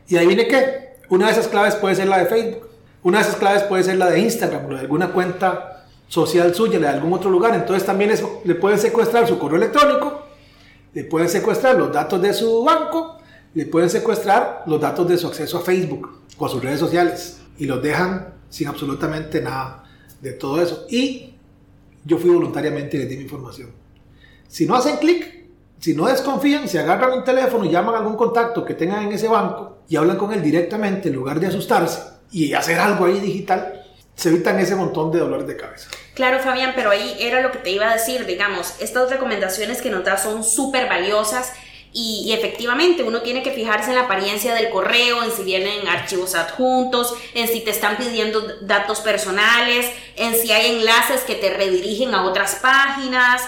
Y 0.09 0.17
ahí 0.17 0.27
viene 0.27 0.45
que 0.45 0.97
una 1.07 1.27
de 1.27 1.31
esas 1.31 1.47
claves 1.47 1.75
puede 1.75 1.95
ser 1.95 2.09
la 2.09 2.17
de 2.17 2.25
Facebook, 2.25 2.67
una 3.03 3.19
de 3.19 3.23
esas 3.23 3.37
claves 3.37 3.63
puede 3.63 3.85
ser 3.85 3.95
la 3.95 4.09
de 4.09 4.19
Instagram 4.19 4.65
o 4.65 4.69
de 4.73 4.81
alguna 4.81 5.13
cuenta 5.13 5.85
social 6.09 6.53
suya, 6.53 6.79
de 6.79 6.87
algún 6.89 7.13
otro 7.13 7.29
lugar. 7.29 7.55
Entonces 7.55 7.85
también 7.85 8.11
le 8.43 8.55
pueden 8.55 8.77
secuestrar 8.77 9.25
su 9.25 9.39
correo 9.39 9.55
electrónico, 9.55 10.21
le 10.93 11.05
pueden 11.05 11.29
secuestrar 11.29 11.77
los 11.77 11.93
datos 11.93 12.21
de 12.21 12.33
su 12.33 12.61
banco 12.61 13.18
le 13.53 13.65
pueden 13.65 13.89
secuestrar 13.89 14.63
los 14.67 14.79
datos 14.79 15.07
de 15.07 15.17
su 15.17 15.27
acceso 15.27 15.57
a 15.57 15.61
Facebook 15.61 16.21
o 16.37 16.45
a 16.45 16.49
sus 16.49 16.63
redes 16.63 16.79
sociales 16.79 17.39
y 17.57 17.65
los 17.65 17.81
dejan 17.81 18.33
sin 18.49 18.67
absolutamente 18.67 19.41
nada 19.41 19.83
de 20.21 20.33
todo 20.33 20.61
eso. 20.61 20.85
Y 20.89 21.33
yo 22.05 22.17
fui 22.17 22.29
voluntariamente 22.29 22.97
y 22.97 22.99
les 23.01 23.09
di 23.09 23.17
mi 23.17 23.23
información. 23.23 23.71
Si 24.47 24.65
no 24.65 24.75
hacen 24.75 24.97
clic, 24.97 25.45
si 25.79 25.93
no 25.93 26.07
desconfían, 26.07 26.67
si 26.67 26.77
agarran 26.77 27.13
un 27.13 27.23
teléfono 27.23 27.65
llaman 27.65 27.95
a 27.95 27.99
algún 27.99 28.15
contacto 28.15 28.65
que 28.65 28.73
tengan 28.73 29.03
en 29.03 29.13
ese 29.13 29.27
banco 29.27 29.79
y 29.87 29.95
hablan 29.95 30.17
con 30.17 30.33
él 30.33 30.41
directamente 30.41 31.09
en 31.09 31.15
lugar 31.15 31.39
de 31.39 31.47
asustarse 31.47 32.01
y 32.31 32.53
hacer 32.53 32.79
algo 32.79 33.05
ahí 33.05 33.19
digital, 33.19 33.81
se 34.15 34.29
evitan 34.29 34.59
ese 34.59 34.75
montón 34.75 35.11
de 35.11 35.19
dolores 35.19 35.47
de 35.47 35.55
cabeza. 35.55 35.89
Claro, 36.13 36.39
Fabián, 36.39 36.73
pero 36.75 36.89
ahí 36.89 37.15
era 37.19 37.41
lo 37.41 37.51
que 37.51 37.59
te 37.59 37.71
iba 37.71 37.89
a 37.89 37.93
decir, 37.93 38.25
digamos, 38.25 38.75
estas 38.81 39.09
recomendaciones 39.09 39.81
que 39.81 39.89
nos 39.89 40.03
das 40.03 40.23
son 40.23 40.43
súper 40.43 40.89
valiosas 40.89 41.53
y, 41.91 42.31
efectivamente 42.33 43.03
uno 43.03 43.21
tiene 43.21 43.41
que 43.41 43.51
fijarse 43.51 43.89
en 43.89 43.95
la 43.95 44.03
apariencia 44.03 44.53
del 44.53 44.69
correo, 44.69 45.23
en 45.23 45.31
si 45.31 45.43
vienen 45.43 45.87
archivos 45.87 46.35
adjuntos, 46.35 47.13
en 47.33 47.47
si 47.47 47.61
te 47.61 47.71
están 47.71 47.97
pidiendo 47.97 48.41
datos 48.61 48.99
personales, 49.01 49.91
en 50.15 50.35
si 50.35 50.51
hay 50.51 50.75
enlaces 50.75 51.21
que 51.21 51.35
te 51.35 51.49
redirigen 51.51 52.13
a 52.13 52.25
otras 52.25 52.55
páginas. 52.55 53.41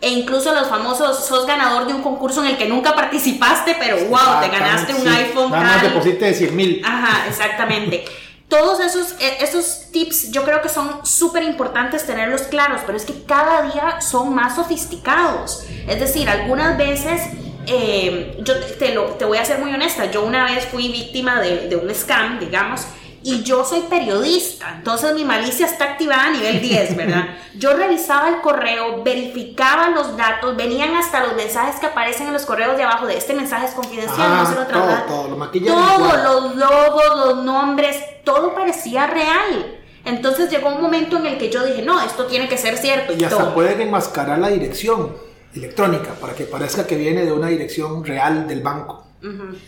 E 0.00 0.10
incluso 0.10 0.54
los 0.54 0.68
famosos, 0.68 1.26
sos 1.26 1.44
ganador 1.44 1.88
de 1.88 1.94
un 1.94 2.02
concurso 2.02 2.44
en 2.44 2.50
el 2.50 2.56
que 2.56 2.66
nunca 2.66 2.94
participaste, 2.94 3.76
pero 3.80 3.96
wow, 4.04 4.40
te 4.40 4.48
ganaste 4.48 4.94
un 4.94 5.08
iPhone. 5.08 5.50
Nada 5.50 5.64
más 5.64 5.82
deposite 5.82 6.24
de 6.24 6.34
100 6.34 6.56
mil. 6.56 6.82
Ajá, 6.84 7.26
exactamente. 7.26 8.04
Todos 8.48 8.80
esos, 8.80 9.16
e, 9.20 9.44
esos 9.44 9.90
tips 9.92 10.30
yo 10.30 10.44
creo 10.44 10.62
que 10.62 10.68
son 10.68 11.04
súper 11.04 11.42
importantes 11.42 12.06
tenerlos 12.06 12.42
claros, 12.42 12.82
pero 12.86 12.96
es 12.96 13.04
que 13.04 13.24
cada 13.24 13.70
día 13.70 14.00
son 14.00 14.32
más 14.32 14.54
sofisticados. 14.54 15.64
Es 15.88 15.98
decir, 15.98 16.30
algunas 16.30 16.78
veces 16.78 17.22
eh, 17.68 18.38
yo 18.42 18.58
te, 18.78 18.94
lo, 18.94 19.04
te 19.12 19.24
voy 19.24 19.38
a 19.38 19.44
ser 19.44 19.58
muy 19.58 19.72
honesta, 19.72 20.10
yo 20.10 20.24
una 20.24 20.44
vez 20.44 20.66
fui 20.66 20.88
víctima 20.88 21.40
de, 21.40 21.68
de 21.68 21.76
un 21.76 21.94
scam, 21.94 22.40
digamos, 22.40 22.86
y 23.22 23.42
yo 23.42 23.64
soy 23.64 23.80
periodista, 23.80 24.74
entonces 24.76 25.12
mi 25.12 25.24
malicia 25.24 25.66
está 25.66 25.84
activada 25.84 26.26
a 26.26 26.30
nivel 26.30 26.60
10, 26.60 26.96
¿verdad? 26.96 27.24
Yo 27.58 27.72
revisaba 27.72 28.28
el 28.28 28.40
correo, 28.40 29.02
verificaba 29.02 29.88
los 29.88 30.16
datos, 30.16 30.56
venían 30.56 30.94
hasta 30.94 31.26
los 31.26 31.34
mensajes 31.34 31.80
que 31.80 31.86
aparecen 31.86 32.28
en 32.28 32.32
los 32.32 32.46
correos 32.46 32.76
de 32.76 32.84
abajo 32.84 33.06
de 33.06 33.18
este 33.18 33.34
mensaje 33.34 33.66
es 33.66 33.72
confidencial, 33.72 34.36
no 34.36 34.46
se 34.46 34.54
lo 34.54 34.66
todo, 34.66 35.02
todo, 35.08 35.28
lo 35.28 35.50
Todos 35.50 36.22
los 36.22 36.56
logos, 36.56 37.26
los 37.26 37.44
nombres, 37.44 37.96
todo 38.22 38.54
parecía 38.54 39.08
real. 39.08 39.78
Entonces 40.04 40.48
llegó 40.48 40.68
un 40.68 40.80
momento 40.80 41.16
en 41.16 41.26
el 41.26 41.38
que 41.38 41.50
yo 41.50 41.64
dije, 41.64 41.82
no, 41.82 42.00
esto 42.00 42.26
tiene 42.26 42.48
que 42.48 42.56
ser 42.56 42.78
cierto. 42.78 43.12
Y, 43.12 43.24
hasta 43.24 43.52
pueden 43.52 43.80
enmascarar 43.80 44.38
la 44.38 44.48
dirección 44.48 45.27
electrónica 45.54 46.14
para 46.14 46.34
que 46.34 46.44
parezca 46.44 46.86
que 46.86 46.96
viene 46.96 47.24
de 47.24 47.32
una 47.32 47.48
dirección 47.48 48.04
real 48.04 48.46
del 48.46 48.60
banco. 48.60 49.06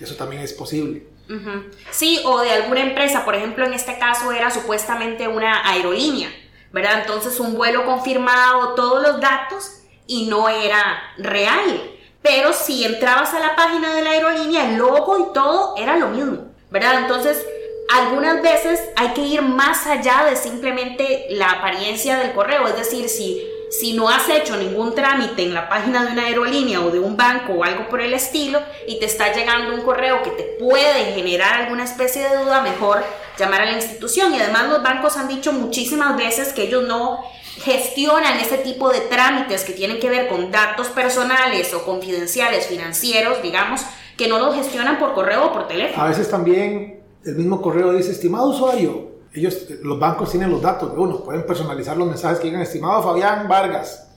Eso 0.01 0.15
también 0.15 0.43
es 0.43 0.53
posible. 0.53 1.07
Sí, 1.91 2.21
o 2.25 2.41
de 2.41 2.51
alguna 2.51 2.83
empresa, 2.83 3.25
por 3.25 3.35
ejemplo, 3.35 3.65
en 3.65 3.73
este 3.73 3.99
caso 3.99 4.33
era 4.33 4.51
supuestamente 4.51 5.29
una 5.29 5.69
aerolínea, 5.69 6.29
¿verdad? 6.73 7.01
Entonces 7.03 7.39
un 7.39 7.55
vuelo 7.55 7.85
confirmado, 7.85 8.75
todos 8.75 9.03
los 9.03 9.21
datos 9.21 9.83
y 10.07 10.27
no 10.27 10.49
era 10.49 11.03
real. 11.19 11.83
Pero 12.23 12.53
si 12.53 12.85
entrabas 12.85 13.33
a 13.33 13.41
la 13.41 13.57
página 13.57 13.95
de 13.95 14.03
la 14.03 14.11
aerolínea, 14.11 14.71
el 14.71 14.77
logo 14.77 15.19
y 15.19 15.33
todo 15.33 15.75
era 15.77 15.97
lo 15.97 16.09
mismo, 16.09 16.49
¿verdad? 16.71 17.01
Entonces, 17.01 17.47
algunas 17.93 18.43
veces 18.43 18.81
hay 18.97 19.09
que 19.15 19.23
ir 19.23 19.43
más 19.43 19.87
allá 19.87 20.25
de 20.29 20.37
simplemente 20.37 21.27
la 21.31 21.51
apariencia 21.51 22.19
del 22.19 22.33
correo, 22.33 22.69
es 22.69 22.77
decir, 22.77 23.09
si 23.09 23.43
si 23.71 23.93
no 23.93 24.09
has 24.09 24.29
hecho 24.29 24.57
ningún 24.57 24.95
trámite 24.97 25.45
en 25.45 25.55
la 25.55 25.69
página 25.69 26.05
de 26.05 26.13
una 26.13 26.27
aerolínea 26.27 26.81
o 26.81 26.91
de 26.91 26.99
un 26.99 27.17
banco 27.17 27.53
o 27.53 27.65
algo 27.65 27.89
por 27.89 28.01
el 28.01 28.13
estilo 28.13 28.61
y 28.89 28.99
te 28.99 29.07
está 29.07 29.33
llegando 29.33 29.73
un 29.73 29.83
correo 29.83 30.23
que 30.25 30.31
te 30.31 30.43
puede 30.59 31.13
generar 31.15 31.63
alguna 31.63 31.85
especie 31.85 32.29
de 32.29 32.37
duda, 32.37 32.63
mejor 32.63 33.05
llamar 33.39 33.63
a 33.63 33.67
la 33.67 33.77
institución. 33.77 34.35
Y 34.35 34.41
además 34.41 34.69
los 34.69 34.83
bancos 34.83 35.17
han 35.17 35.29
dicho 35.29 35.53
muchísimas 35.53 36.17
veces 36.17 36.53
que 36.53 36.65
ellos 36.65 36.83
no 36.89 37.21
gestionan 37.63 38.39
ese 38.39 38.59
tipo 38.59 38.91
de 38.91 39.01
trámites 39.03 39.63
que 39.63 39.73
tienen 39.73 40.01
que 40.01 40.09
ver 40.09 40.29
con 40.29 40.51
datos 40.51 40.89
personales 40.89 41.73
o 41.73 41.85
confidenciales 41.85 42.67
financieros, 42.67 43.41
digamos, 43.41 43.83
que 44.17 44.27
no 44.27 44.41
los 44.41 44.57
gestionan 44.57 44.99
por 44.99 45.15
correo 45.15 45.47
o 45.47 45.53
por 45.53 45.69
teléfono. 45.69 46.03
A 46.03 46.09
veces 46.09 46.29
también 46.29 47.05
el 47.25 47.37
mismo 47.37 47.63
correo 47.63 47.93
dice, 47.93 48.11
estimado 48.11 48.49
usuario, 48.49 49.10
ellos, 49.33 49.67
los 49.83 49.99
bancos 49.99 50.31
tienen 50.31 50.51
los 50.51 50.61
datos 50.61 50.93
de 50.93 50.99
uno, 50.99 51.23
pueden 51.23 51.47
personalizar 51.47 51.97
los 51.97 52.09
mensajes 52.09 52.39
que 52.39 52.49
digan, 52.49 52.63
estimado 52.63 53.03
Fabián 53.03 53.49
Vargas. 53.49 54.09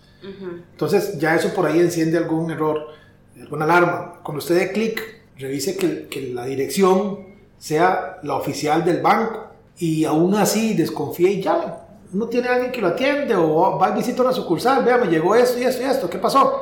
Entonces 0.71 1.19
ya 1.19 1.35
eso 1.35 1.53
por 1.53 1.65
ahí 1.65 1.79
enciende 1.79 2.17
algún 2.17 2.49
error, 2.49 2.87
alguna 3.39 3.65
alarma. 3.65 4.19
Cuando 4.23 4.39
usted 4.39 4.57
dé 4.57 4.71
clic, 4.71 5.01
revise 5.37 5.75
que, 5.75 6.07
que, 6.07 6.33
la 6.33 6.45
dirección 6.45 7.33
sea 7.57 8.19
la 8.23 8.35
oficial 8.35 8.85
del 8.85 9.01
banco 9.01 9.47
y 9.77 10.05
aún 10.05 10.33
así 10.35 10.73
desconfíe 10.73 11.31
y 11.31 11.41
llame. 11.41 11.65
Uno 12.13 12.27
tiene 12.27 12.47
alguien 12.47 12.71
que 12.71 12.79
lo 12.79 12.87
atiende 12.87 13.35
o 13.35 13.77
va 13.77 13.87
a 13.87 13.95
visitar 13.95 14.25
una 14.25 14.33
sucursal, 14.33 14.83
vea, 14.85 14.97
me 14.97 15.07
llegó 15.07 15.35
esto 15.35 15.59
y 15.59 15.63
esto 15.63 15.81
y 15.81 15.85
esto, 15.85 16.09
¿qué 16.09 16.19
pasó? 16.19 16.61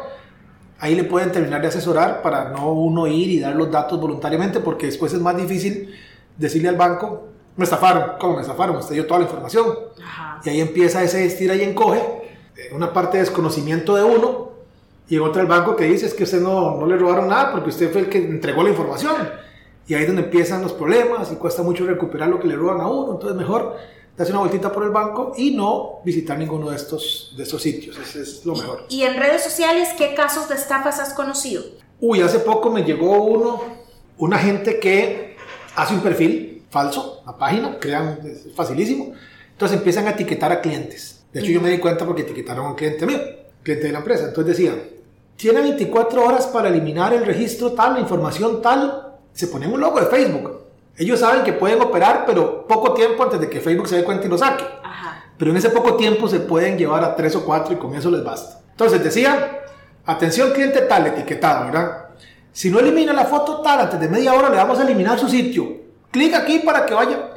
Ahí 0.80 0.96
le 0.96 1.04
pueden 1.04 1.32
terminar 1.32 1.62
de 1.62 1.68
asesorar 1.68 2.22
para 2.24 2.50
no 2.50 2.74
uno 2.74 3.06
ir 3.06 3.30
y 3.30 3.40
dar 3.40 3.56
los 3.56 3.70
datos 3.70 4.00
voluntariamente 4.00 4.60
porque 4.60 4.88
después 4.88 5.14
es 5.14 5.20
más 5.20 5.38
difícil 5.38 5.94
decirle 6.38 6.70
al 6.70 6.78
banco, 6.78 7.28
me 7.56 7.64
estafaron. 7.64 8.18
¿Cómo 8.20 8.36
me 8.36 8.42
estafaron? 8.42 8.76
Usted 8.78 8.96
dio 8.96 9.08
toda 9.08 9.20
la 9.20 9.26
información. 9.26 9.68
Y 10.44 10.50
ahí 10.50 10.62
empieza 10.62 11.04
ese 11.04 11.26
estira 11.26 11.56
y 11.56 11.62
encoge, 11.62 12.02
una 12.72 12.94
parte 12.94 13.18
de 13.18 13.24
desconocimiento 13.24 13.96
de 13.96 14.04
uno 14.04 14.52
y 15.12 15.16
en 15.16 15.24
otra 15.24 15.42
el 15.42 15.48
banco 15.50 15.76
que 15.76 15.84
dice 15.84 16.06
es 16.06 16.14
que 16.14 16.24
usted 16.24 16.40
no, 16.40 16.78
no 16.78 16.86
le 16.86 16.96
robaron 16.96 17.28
nada 17.28 17.52
porque 17.52 17.70
usted 17.70 17.92
fue 17.92 18.00
el 18.00 18.10
que 18.10 18.18
entregó 18.18 18.64
la 18.64 18.70
información. 18.70 19.30
Y 19.86 19.94
ahí 19.94 20.04
es 20.04 20.08
donde 20.08 20.24
empiezan 20.24 20.62
los 20.62 20.72
problemas 20.72 21.30
y 21.34 21.36
cuesta 21.36 21.64
mucho 21.64 21.86
recuperar 21.86 22.30
lo 22.30 22.40
que 22.40 22.48
le 22.48 22.56
roban 22.56 22.80
a 22.80 22.88
uno. 22.88 23.12
Entonces 23.12 23.38
mejor 23.38 23.76
darse 24.16 24.32
una 24.32 24.40
vueltita 24.40 24.72
por 24.72 24.84
el 24.84 24.92
banco 24.92 25.34
y 25.36 25.52
no 25.52 26.00
visitar 26.06 26.38
ninguno 26.38 26.70
de 26.70 26.78
estos, 26.78 27.34
de 27.36 27.44
estos 27.44 27.62
sitios. 27.62 27.98
Ese 27.98 28.22
es 28.22 28.46
lo 28.46 28.56
mejor. 28.56 28.86
¿Y 28.88 29.04
en 29.04 29.18
redes 29.18 29.44
sociales 29.44 29.90
qué 29.98 30.14
casos 30.16 30.48
de 30.48 30.56
estafas 30.56 30.98
has 31.02 31.14
conocido? 31.14 31.64
Uy, 32.00 32.22
hace 32.22 32.40
poco 32.40 32.70
me 32.70 32.86
llegó 32.86 33.22
uno, 33.22 33.62
una 34.18 34.38
gente 34.38 34.80
que 34.80 35.36
hace 35.76 35.94
un 35.94 36.00
perfil 36.00 36.51
falso, 36.72 37.22
la 37.26 37.38
página, 37.38 37.78
crean, 37.80 38.20
es 38.24 38.48
facilísimo. 38.56 39.14
Entonces 39.52 39.78
empiezan 39.78 40.08
a 40.08 40.12
etiquetar 40.12 40.52
a 40.52 40.62
clientes. 40.62 41.24
De 41.32 41.42
hecho, 41.42 41.52
yo 41.52 41.62
me 41.62 41.70
di 41.70 41.78
cuenta 41.78 42.06
porque 42.06 42.24
etiquetaron 42.24 42.66
a 42.66 42.70
un 42.70 42.76
cliente 42.76 43.06
mío, 43.06 43.20
cliente 43.62 43.88
de 43.88 43.94
la 43.94 44.00
empresa. 44.00 44.26
Entonces 44.26 44.58
decían, 44.58 44.82
tiene 45.36 45.62
24 45.62 46.26
horas 46.26 46.48
para 46.48 46.70
eliminar 46.70 47.14
el 47.14 47.26
registro 47.26 47.74
tal, 47.74 47.94
la 47.94 48.00
información 48.00 48.62
tal. 48.62 49.18
Se 49.34 49.48
ponen 49.48 49.72
un 49.72 49.80
logo 49.80 50.00
de 50.00 50.08
Facebook. 50.08 50.62
Ellos 50.98 51.20
saben 51.20 51.44
que 51.44 51.54
pueden 51.54 51.82
operar, 51.82 52.24
pero 52.26 52.66
poco 52.68 52.94
tiempo 52.94 53.24
antes 53.24 53.40
de 53.40 53.50
que 53.50 53.62
Facebook 53.62 53.88
se 53.88 53.98
dé 53.98 54.04
cuenta 54.04 54.26
y 54.26 54.30
lo 54.30 54.38
saque. 54.38 54.64
Pero 55.38 55.52
en 55.52 55.58
ese 55.58 55.70
poco 55.70 55.96
tiempo 55.96 56.28
se 56.28 56.40
pueden 56.40 56.78
llevar 56.78 57.04
a 57.04 57.16
3 57.16 57.36
o 57.38 57.46
4 57.46 57.74
y 57.74 57.78
con 57.78 57.96
eso 57.96 58.12
les 58.12 58.24
basta. 58.24 58.62
Entonces 58.72 59.04
decía, 59.04 59.62
atención 60.06 60.52
cliente 60.52 60.82
tal, 60.82 61.08
etiquetado, 61.08 61.66
¿verdad? 61.66 62.06
Si 62.52 62.70
no 62.70 62.80
elimina 62.80 63.14
la 63.14 63.26
foto 63.26 63.62
tal, 63.62 63.80
antes 63.80 64.00
de 64.00 64.10
media 64.10 64.34
hora 64.34 64.50
le 64.50 64.58
vamos 64.58 64.80
a 64.80 64.84
eliminar 64.84 65.18
su 65.18 65.28
sitio 65.30 65.82
clic 66.12 66.34
aquí 66.36 66.60
para 66.60 66.86
que 66.86 66.94
vaya. 66.94 67.30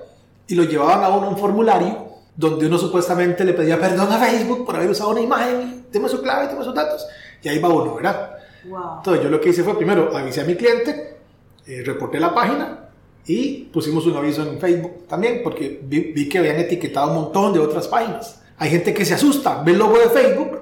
Y 0.46 0.54
lo 0.54 0.64
llevaban 0.64 1.02
a 1.02 1.08
uno 1.08 1.30
un 1.30 1.38
formulario 1.38 2.04
donde 2.36 2.66
uno 2.66 2.78
supuestamente 2.78 3.44
le 3.44 3.52
pedía 3.54 3.78
perdón 3.78 4.12
a 4.12 4.18
Facebook 4.18 4.66
por 4.66 4.76
haber 4.76 4.90
usado 4.90 5.10
una 5.10 5.20
imagen, 5.20 5.86
tengo 5.90 6.08
su 6.08 6.20
clave, 6.20 6.48
tengo 6.48 6.64
sus 6.64 6.74
datos. 6.74 7.06
Y 7.42 7.48
ahí 7.48 7.58
va 7.58 7.68
uno, 7.68 7.94
¿verdad? 7.94 8.30
Entonces 8.64 9.22
yo 9.22 9.30
lo 9.30 9.40
que 9.40 9.50
hice 9.50 9.62
fue 9.62 9.76
primero 9.76 10.16
avisé 10.16 10.40
a 10.40 10.44
mi 10.44 10.56
cliente, 10.56 11.18
eh, 11.66 11.82
reporté 11.84 12.18
la 12.18 12.34
página 12.34 12.88
y 13.26 13.64
pusimos 13.72 14.06
un 14.06 14.16
aviso 14.16 14.42
en 14.42 14.58
Facebook 14.58 15.06
también 15.06 15.40
porque 15.42 15.80
vi, 15.82 16.12
vi, 16.12 16.28
que 16.28 16.38
habían 16.38 16.56
etiquetado 16.56 17.08
un 17.08 17.14
montón 17.14 17.52
de 17.52 17.60
otras 17.60 17.88
páginas. 17.88 18.42
Hay 18.58 18.70
gente 18.70 18.92
que 18.94 19.04
se 19.04 19.14
asusta, 19.14 19.62
ve 19.62 19.72
el 19.72 19.78
logo 19.78 19.98
de 19.98 20.08
Facebook, 20.08 20.60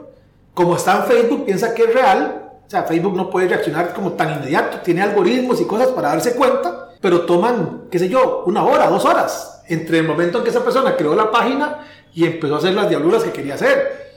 como 0.52 0.76
está 0.76 0.98
en 0.98 1.04
Facebook 1.04 1.44
piensa 1.44 1.74
que 1.74 1.84
es 1.84 1.94
real, 1.94 2.50
o 2.66 2.70
sea, 2.70 2.84
Facebook 2.84 3.16
no 3.16 3.30
puede 3.30 3.48
reaccionar 3.48 3.94
como 3.94 4.12
tan 4.12 4.38
inmediato, 4.38 4.78
tiene 4.80 5.02
algoritmos 5.02 5.60
y 5.60 5.64
cosas 5.64 5.88
para 5.88 6.08
darse 6.08 6.34
cuenta 6.34 6.81
pero 7.02 7.26
toman, 7.26 7.88
qué 7.90 7.98
sé 7.98 8.08
yo, 8.08 8.44
una 8.46 8.64
hora, 8.64 8.88
dos 8.88 9.04
horas, 9.04 9.62
entre 9.68 9.98
el 9.98 10.06
momento 10.06 10.38
en 10.38 10.44
que 10.44 10.50
esa 10.50 10.64
persona 10.64 10.96
creó 10.96 11.14
la 11.16 11.30
página 11.30 11.84
y 12.14 12.24
empezó 12.24 12.54
a 12.54 12.58
hacer 12.58 12.74
las 12.74 12.88
diabluras 12.88 13.24
que 13.24 13.32
quería 13.32 13.54
hacer. 13.54 14.12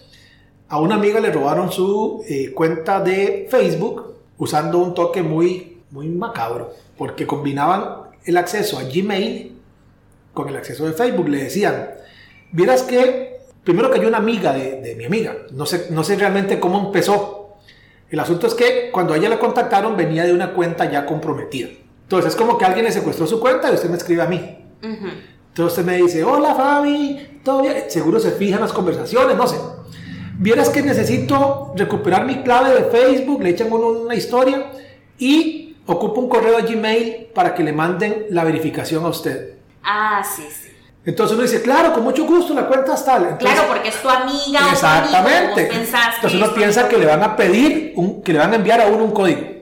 A 0.69 0.79
una 0.79 0.95
amiga 0.95 1.19
le 1.19 1.31
robaron 1.31 1.71
su 1.71 2.23
eh, 2.29 2.51
cuenta 2.53 3.01
de 3.01 3.47
Facebook 3.49 4.13
usando 4.37 4.77
un 4.77 4.93
toque 4.93 5.23
muy, 5.23 5.81
muy 5.89 6.07
macabro, 6.09 6.73
porque 6.95 7.25
combinaban 7.25 8.11
el 8.23 8.37
acceso 8.37 8.77
a 8.77 8.83
Gmail 8.83 9.59
con 10.33 10.49
el 10.49 10.55
acceso 10.55 10.85
de 10.85 10.93
Facebook. 10.93 11.27
Le 11.27 11.43
decían, 11.43 11.89
vieras 12.51 12.83
que, 12.83 13.39
primero 13.63 13.91
hay 13.91 14.05
una 14.05 14.17
amiga 14.17 14.53
de, 14.53 14.81
de 14.81 14.95
mi 14.95 15.05
amiga, 15.05 15.35
no 15.51 15.65
sé, 15.65 15.87
no 15.89 16.03
sé 16.03 16.17
realmente 16.17 16.59
cómo 16.59 16.85
empezó. 16.85 17.55
El 18.11 18.19
asunto 18.19 18.45
es 18.45 18.53
que 18.53 18.91
cuando 18.91 19.15
a 19.15 19.17
ella 19.17 19.29
la 19.29 19.39
contactaron 19.39 19.97
venía 19.97 20.23
de 20.23 20.33
una 20.33 20.53
cuenta 20.53 20.89
ya 20.91 21.07
comprometida. 21.07 21.69
Entonces 22.05 22.33
es 22.33 22.35
como 22.37 22.55
que 22.57 22.65
alguien 22.65 22.85
le 22.85 22.91
secuestró 22.91 23.25
su 23.25 23.39
cuenta 23.39 23.71
y 23.71 23.73
usted 23.73 23.89
me 23.89 23.97
escribe 23.97 24.21
a 24.21 24.27
mí. 24.27 24.59
Entonces 24.81 25.79
usted 25.79 25.83
me 25.83 25.97
dice, 25.97 26.23
hola 26.23 26.53
Fabi, 26.53 27.39
¿todo 27.43 27.63
bien? 27.63 27.85
Seguro 27.87 28.19
se 28.19 28.31
fijan 28.31 28.61
las 28.61 28.71
conversaciones, 28.71 29.35
no 29.35 29.47
sé. 29.47 29.57
Vieras 30.37 30.69
que 30.69 30.83
necesito 30.83 31.73
recuperar 31.75 32.25
mi 32.25 32.43
clave 32.43 32.75
de 32.75 32.83
Facebook, 32.91 33.41
le 33.41 33.49
echan 33.49 33.71
una 33.73 34.13
historia 34.13 34.71
y 35.17 35.77
ocupo 35.87 36.21
un 36.21 36.29
correo 36.29 36.57
de 36.61 36.75
Gmail 36.75 37.27
para 37.33 37.55
que 37.55 37.63
le 37.63 37.73
manden 37.73 38.27
la 38.29 38.43
verificación 38.43 39.03
a 39.03 39.07
usted. 39.07 39.55
Ah, 39.83 40.23
sí, 40.23 40.43
sí. 40.43 40.69
Entonces 41.05 41.35
uno 41.35 41.43
dice, 41.43 41.61
claro, 41.61 41.91
con 41.93 42.03
mucho 42.03 42.25
gusto, 42.25 42.53
la 42.53 42.67
cuenta 42.67 42.93
está 42.93 43.17
tal. 43.17 43.37
claro, 43.39 43.63
porque 43.67 43.89
es 43.89 44.01
tu 44.01 44.09
amiga 44.09 44.59
exactamente. 44.71 45.69
Entonces 45.71 46.33
uno 46.35 46.53
piensa 46.53 46.87
que 46.87 46.97
le 46.97 47.07
van 47.07 47.23
a 47.23 47.35
pedir, 47.35 47.93
un, 47.95 48.21
que 48.21 48.33
le 48.33 48.39
van 48.39 48.53
a 48.53 48.55
enviar 48.57 48.81
a 48.81 48.87
uno 48.87 49.05
un 49.05 49.11
código. 49.11 49.54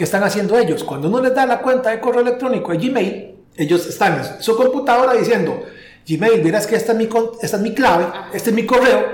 ¿Qué 0.00 0.04
están 0.04 0.24
haciendo 0.24 0.56
ellos? 0.56 0.82
Cuando 0.82 1.08
uno 1.08 1.20
les 1.20 1.34
da 1.34 1.44
la 1.44 1.60
cuenta 1.60 1.90
de 1.90 2.00
correo 2.00 2.22
electrónico 2.22 2.72
a 2.72 2.74
Gmail, 2.74 3.36
ellos 3.54 3.86
están 3.86 4.14
en 4.14 4.42
su 4.42 4.56
computadora 4.56 5.12
diciendo, 5.12 5.62
Gmail, 6.08 6.40
verás 6.40 6.66
que 6.66 6.74
esta 6.74 6.92
es 6.92 6.98
mi, 6.98 7.06
esta 7.42 7.58
es 7.58 7.62
mi 7.62 7.74
clave, 7.74 8.06
este 8.32 8.48
es 8.48 8.56
mi 8.56 8.64
correo, 8.64 9.04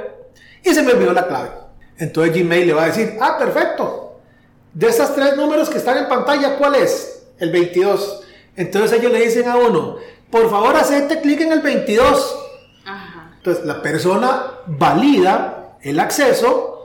y 0.62 0.72
se 0.72 0.84
me 0.84 0.92
olvidó 0.92 1.12
la 1.12 1.26
clave. 1.26 1.50
Entonces 1.98 2.36
Gmail 2.36 2.68
le 2.68 2.72
va 2.72 2.84
a 2.84 2.86
decir, 2.86 3.18
ah, 3.20 3.36
perfecto. 3.36 4.20
De 4.74 4.86
esas 4.86 5.12
tres 5.12 5.36
números 5.36 5.68
que 5.70 5.78
están 5.78 5.98
en 5.98 6.08
pantalla, 6.08 6.56
¿cuál 6.56 6.76
es? 6.76 7.30
El 7.40 7.50
22. 7.50 8.22
Entonces 8.54 9.00
ellos 9.00 9.10
le 9.10 9.22
dicen 9.22 9.48
a 9.48 9.56
uno, 9.56 9.96
por 10.30 10.48
favor, 10.48 10.76
hacete 10.76 11.20
clic 11.20 11.40
en 11.40 11.50
el 11.50 11.62
22. 11.62 12.38
Entonces 13.38 13.64
la 13.64 13.82
persona 13.82 14.60
valida 14.66 15.78
el 15.82 15.98
acceso 15.98 16.75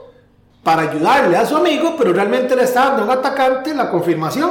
para 0.62 0.82
ayudarle 0.82 1.36
a 1.36 1.46
su 1.46 1.56
amigo, 1.56 1.94
pero 1.98 2.12
realmente 2.12 2.54
le 2.54 2.62
está 2.62 2.90
dando 2.90 3.10
a 3.10 3.14
atacante 3.14 3.74
la 3.74 3.90
confirmación 3.90 4.50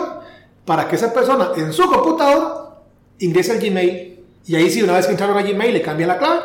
para 0.66 0.88
que 0.88 0.96
esa 0.96 1.14
persona 1.14 1.52
en 1.56 1.72
su 1.72 1.90
computadora 1.90 2.76
ingrese 3.20 3.54
al 3.54 3.60
Gmail 3.60 4.20
y 4.46 4.56
ahí 4.56 4.70
si 4.70 4.82
una 4.82 4.94
vez 4.94 5.06
que 5.06 5.12
entraron 5.12 5.38
a 5.38 5.44
Gmail 5.44 5.74
le 5.74 5.82
cambia 5.82 6.08
la 6.08 6.18
clave, 6.18 6.40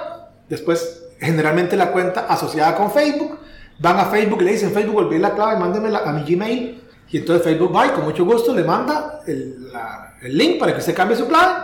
después 0.49 1.05
generalmente 1.19 1.77
la 1.77 1.91
cuenta 1.91 2.27
asociada 2.29 2.77
con 2.77 2.91
Facebook, 2.91 3.39
van 3.79 3.99
a 3.99 4.07
Facebook 4.07 4.43
y 4.43 4.45
le 4.45 4.53
dicen 4.53 4.73
Facebook 4.73 4.97
olvidé 4.97 5.21
la 5.21 5.35
clave, 5.35 5.59
mándemela 5.59 6.01
a 6.01 6.13
mi 6.13 6.23
Gmail 6.23 6.83
y 7.09 7.17
entonces 7.17 7.45
Facebook 7.45 7.75
va 7.75 7.87
y 7.87 7.91
con 7.91 8.05
mucho 8.05 8.25
gusto 8.25 8.55
le 8.55 8.65
manda 8.65 9.21
el, 9.27 9.69
el 10.23 10.37
link 10.37 10.59
para 10.59 10.73
que 10.73 10.81
usted 10.81 10.95
cambie 10.95 11.17
su 11.17 11.27
clave. 11.27 11.55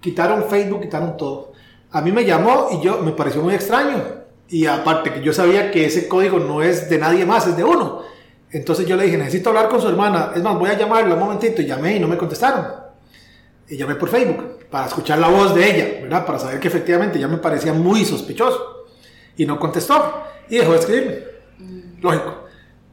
quitaron 0.00 0.44
Facebook, 0.44 0.82
quitaron 0.82 1.16
todo. 1.16 1.52
A 1.92 2.00
mí 2.00 2.10
me 2.10 2.24
llamó 2.24 2.68
y 2.72 2.80
yo 2.84 3.00
me 3.02 3.12
pareció 3.12 3.42
muy 3.42 3.54
extraño. 3.54 4.23
Y 4.48 4.66
aparte 4.66 5.12
que 5.12 5.22
yo 5.22 5.32
sabía 5.32 5.70
que 5.70 5.86
ese 5.86 6.06
código 6.06 6.38
no 6.38 6.62
es 6.62 6.88
de 6.88 6.98
nadie 6.98 7.24
más, 7.24 7.46
es 7.46 7.56
de 7.56 7.64
uno. 7.64 8.02
Entonces 8.50 8.86
yo 8.86 8.96
le 8.96 9.04
dije, 9.04 9.16
necesito 9.16 9.48
hablar 9.48 9.68
con 9.68 9.80
su 9.80 9.88
hermana. 9.88 10.30
Es 10.34 10.42
más, 10.42 10.56
voy 10.56 10.70
a 10.70 10.78
llamarla 10.78 11.14
un 11.14 11.20
momentito. 11.20 11.60
Y 11.60 11.66
llamé 11.66 11.96
y 11.96 12.00
no 12.00 12.06
me 12.06 12.16
contestaron. 12.16 12.66
Y 13.68 13.76
llamé 13.76 13.96
por 13.96 14.08
Facebook 14.08 14.66
para 14.70 14.86
escuchar 14.86 15.18
la 15.18 15.28
voz 15.28 15.54
de 15.54 15.68
ella, 15.68 16.02
¿verdad? 16.02 16.24
Para 16.24 16.38
saber 16.38 16.60
que 16.60 16.68
efectivamente 16.68 17.18
ya 17.18 17.26
me 17.26 17.38
parecía 17.38 17.72
muy 17.72 18.04
sospechoso. 18.04 18.84
Y 19.36 19.44
no 19.44 19.58
contestó. 19.58 20.22
Y 20.48 20.58
dejó 20.58 20.72
de 20.72 20.78
escribirme. 20.78 21.18
Lógico. 22.00 22.44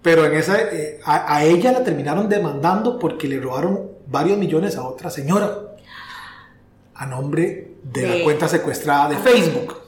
Pero 0.01 0.25
en 0.25 0.33
esa, 0.33 0.59
eh, 0.59 0.99
a, 1.05 1.43
ella 1.43 1.71
la 1.73 1.83
terminaron 1.83 2.27
demandando 2.27 2.97
porque 2.97 3.27
le 3.27 3.39
robaron 3.39 3.91
varios 4.07 4.37
millones 4.37 4.75
a 4.77 4.83
otra 4.83 5.11
señora. 5.11 5.75
A 6.95 7.05
nombre 7.05 7.75
de, 7.83 8.17
la 8.17 8.23
cuenta 8.23 8.47
secuestrada 8.47 9.09
de 9.09 9.17
Facebook. 9.17 9.80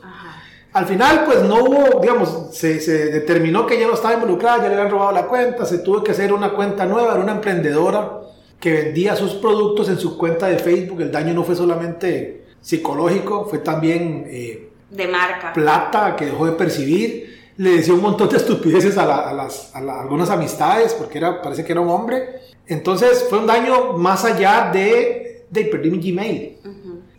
Al 0.73 0.87
final, 0.87 1.23
pues 1.25 1.43
no 1.43 1.63
hubo, 1.63 1.99
digamos, 2.01 2.47
se, 2.51 2.79
se, 2.81 3.11
determinó 3.11 3.65
que 3.65 3.75
ella 3.75 3.87
no 3.87 3.93
estaba 3.93 4.15
involucrada, 4.15 4.63
ya 4.63 4.69
le 4.69 4.75
habían 4.75 4.89
robado 4.89 5.11
la 5.11 5.27
cuenta, 5.27 5.65
se 5.65 5.79
tuvo 5.79 6.03
que 6.03 6.11
hacer 6.11 6.33
una 6.33 6.53
cuenta 6.53 6.85
nueva, 6.85 7.13
era 7.13 7.23
una 7.23 7.33
emprendedora 7.33 8.23
que 8.59 8.71
vendía 8.71 9.15
sus 9.15 9.33
productos 9.33 9.89
en 9.89 9.99
su 9.99 10.17
cuenta 10.17 10.47
de 10.47 10.57
Facebook. 10.57 11.01
El 11.01 11.11
daño 11.11 11.33
no 11.33 11.43
fue 11.43 11.53
solamente 11.55 12.45
psicológico, 12.61 13.45
fue 13.45 13.59
también... 13.59 14.25
Eh, 14.27 14.69
de 14.89 15.07
marca. 15.07 15.51
Plata 15.51 16.15
que 16.15 16.27
dejó 16.27 16.45
de 16.45 16.53
percibir. 16.53 17.51
Le 17.57 17.71
decía 17.71 17.93
un 17.93 18.01
montón 18.01 18.29
de 18.29 18.37
estupideces 18.37 18.97
a, 18.97 19.33
las, 19.33 19.75
algunas 19.75 20.29
amistades, 20.29 20.93
porque 20.93 21.17
era, 21.17 21.41
parece 21.41 21.65
que 21.65 21.73
era 21.73 21.81
un 21.81 21.89
hombre. 21.89 22.39
Entonces 22.65 23.25
fue 23.29 23.39
un 23.39 23.47
daño 23.47 23.97
más 23.97 24.23
allá 24.23 24.69
de, 24.71 25.45
de 25.49 25.65
perder 25.65 25.91
mi 25.91 25.99
Gmail. 25.99 26.57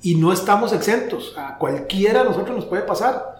Y 0.03 0.15
no 0.15 0.33
estamos 0.33 0.73
exentos. 0.73 1.35
A 1.37 1.59
cualquiera 1.59 2.21
de 2.21 2.31
nosotros 2.31 2.57
nos 2.57 2.65
puede 2.65 2.83
pasar. 2.83 3.34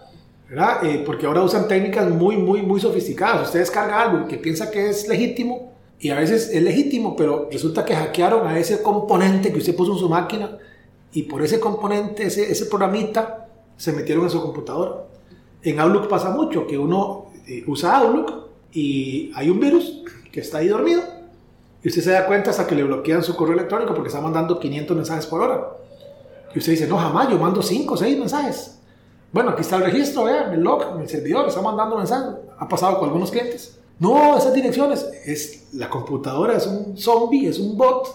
¿Verdad? 0.49 0.85
Eh, 0.85 1.03
porque 1.05 1.25
ahora 1.25 1.41
usan 1.41 1.67
técnicas 1.67 2.09
muy, 2.09 2.37
muy, 2.37 2.61
muy 2.61 2.79
sofisticadas. 2.79 3.47
Usted 3.47 3.59
descarga 3.59 4.01
algo 4.01 4.27
que 4.27 4.37
piensa 4.37 4.71
que 4.71 4.89
es 4.89 5.07
legítimo 5.07 5.73
y 5.99 6.09
a 6.09 6.15
veces 6.15 6.49
es 6.51 6.61
legítimo, 6.61 7.15
pero 7.15 7.49
resulta 7.51 7.85
que 7.85 7.95
hackearon 7.95 8.47
a 8.47 8.59
ese 8.59 8.81
componente 8.81 9.51
que 9.51 9.59
usted 9.59 9.75
puso 9.75 9.93
en 9.93 9.99
su 9.99 10.09
máquina 10.09 10.57
y 11.13 11.23
por 11.23 11.41
ese 11.41 11.59
componente, 11.59 12.25
ese, 12.25 12.51
ese 12.51 12.65
programita, 12.65 13.47
se 13.77 13.91
metieron 13.93 14.25
en 14.25 14.29
su 14.29 14.41
computadora. 14.41 15.05
En 15.63 15.79
Outlook 15.79 16.07
pasa 16.07 16.29
mucho, 16.29 16.67
que 16.67 16.77
uno 16.77 17.31
eh, 17.47 17.63
usa 17.67 17.97
Outlook 17.97 18.49
y 18.71 19.31
hay 19.35 19.49
un 19.49 19.59
virus 19.59 20.03
que 20.31 20.41
está 20.41 20.59
ahí 20.59 20.67
dormido 20.67 21.01
y 21.81 21.87
usted 21.87 22.01
se 22.01 22.11
da 22.11 22.25
cuenta 22.25 22.49
hasta 22.49 22.67
que 22.67 22.75
le 22.75 22.83
bloquean 22.83 23.23
su 23.23 23.35
correo 23.35 23.53
electrónico 23.53 23.93
porque 23.93 24.07
está 24.07 24.19
mandando 24.19 24.59
500 24.59 24.97
mensajes 24.97 25.25
por 25.27 25.41
hora. 25.41 25.77
Y 26.53 26.59
usted 26.59 26.71
dice, 26.71 26.87
no, 26.87 26.97
jamás, 26.97 27.29
yo 27.29 27.37
mando 27.37 27.61
5 27.61 27.93
o 27.93 27.97
6 27.97 28.17
mensajes. 28.17 28.74
Bueno, 29.35 29.49
aquí 29.49 29.63
está 29.63 29.75
el 29.75 29.83
registro, 29.83 30.23
vean, 30.23 30.53
el 30.53 30.61
log, 30.61 30.97
el 30.97 31.09
servidor, 31.09 31.45
está 31.45 31.61
mandando 31.61 31.97
mensajes. 31.97 32.35
Ha 32.57 32.69
pasado 32.69 32.97
con 32.97 33.09
algunos 33.09 33.31
clientes. 33.31 33.77
No, 33.99 34.37
esas 34.37 34.53
direcciones, 34.53 35.05
es 35.25 35.73
la 35.73 35.89
computadora, 35.89 36.55
es 36.55 36.65
un 36.65 36.97
zombie, 36.97 37.49
es 37.49 37.59
un 37.59 37.77
bot 37.77 38.07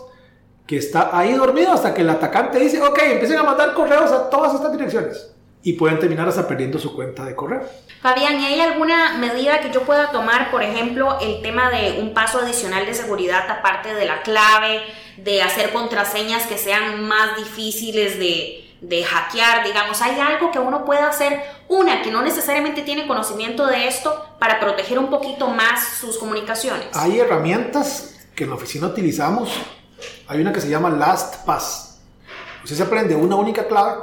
que 0.66 0.78
está 0.78 1.10
ahí 1.12 1.34
dormido 1.34 1.72
hasta 1.72 1.92
que 1.92 2.00
el 2.00 2.08
atacante 2.08 2.58
dice, 2.58 2.80
ok, 2.80 2.98
empiecen 3.02 3.36
a 3.36 3.42
mandar 3.42 3.74
correos 3.74 4.10
a 4.10 4.30
todas 4.30 4.54
estas 4.54 4.72
direcciones. 4.72 5.30
Y 5.62 5.74
pueden 5.74 5.98
terminar 5.98 6.26
hasta 6.26 6.48
perdiendo 6.48 6.78
su 6.78 6.94
cuenta 6.96 7.22
de 7.26 7.36
correo. 7.36 7.64
Fabián, 8.00 8.40
¿y 8.40 8.46
hay 8.46 8.60
alguna 8.60 9.18
medida 9.18 9.60
que 9.60 9.70
yo 9.70 9.82
pueda 9.82 10.10
tomar? 10.10 10.50
Por 10.50 10.62
ejemplo, 10.62 11.18
el 11.20 11.42
tema 11.42 11.68
de 11.68 12.00
un 12.00 12.14
paso 12.14 12.38
adicional 12.38 12.86
de 12.86 12.94
seguridad 12.94 13.42
aparte 13.46 13.92
de 13.92 14.06
la 14.06 14.22
clave, 14.22 14.80
de 15.18 15.42
hacer 15.42 15.70
contraseñas 15.74 16.46
que 16.46 16.56
sean 16.56 17.06
más 17.06 17.36
difíciles 17.36 18.18
de, 18.18 18.69
de 18.80 19.04
hackear, 19.04 19.64
digamos, 19.64 20.00
hay 20.00 20.18
algo 20.18 20.50
que 20.50 20.58
uno 20.58 20.84
pueda 20.84 21.08
hacer, 21.08 21.42
una 21.68 22.02
que 22.02 22.10
no 22.10 22.22
necesariamente 22.22 22.82
tiene 22.82 23.06
conocimiento 23.06 23.66
de 23.66 23.88
esto, 23.88 24.24
para 24.38 24.58
proteger 24.58 24.98
un 24.98 25.10
poquito 25.10 25.48
más 25.48 25.84
sus 26.00 26.18
comunicaciones. 26.18 26.88
Hay 26.94 27.20
herramientas 27.20 28.16
que 28.34 28.44
en 28.44 28.50
la 28.50 28.56
oficina 28.56 28.86
utilizamos, 28.86 29.50
hay 30.26 30.40
una 30.40 30.52
que 30.52 30.60
se 30.60 30.70
llama 30.70 30.88
LastPass. 30.88 32.00
Usted 32.64 32.76
se 32.76 32.82
aprende 32.82 33.14
una 33.14 33.36
única 33.36 33.68
clave, 33.68 34.02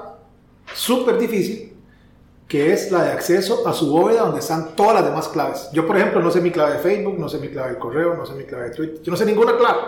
súper 0.73 1.17
difícil, 1.17 1.75
que 2.47 2.71
es 2.71 2.91
la 2.91 3.03
de 3.03 3.11
acceso 3.11 3.67
a 3.67 3.73
su 3.73 3.91
bóveda 3.91 4.21
donde 4.21 4.39
están 4.39 4.75
todas 4.75 4.93
las 4.95 5.05
demás 5.05 5.27
claves. 5.27 5.69
Yo, 5.73 5.85
por 5.85 5.97
ejemplo, 5.97 6.21
no 6.21 6.31
sé 6.31 6.39
mi 6.39 6.51
clave 6.51 6.75
de 6.75 6.79
Facebook, 6.79 7.19
no 7.19 7.27
sé 7.27 7.39
mi 7.39 7.49
clave 7.49 7.71
de 7.73 7.79
correo, 7.79 8.13
no 8.13 8.25
sé 8.25 8.33
mi 8.33 8.45
clave 8.45 8.69
de 8.69 8.75
Twitter, 8.75 9.01
yo 9.01 9.11
no 9.11 9.17
sé 9.17 9.25
ninguna 9.25 9.57
clave, 9.57 9.81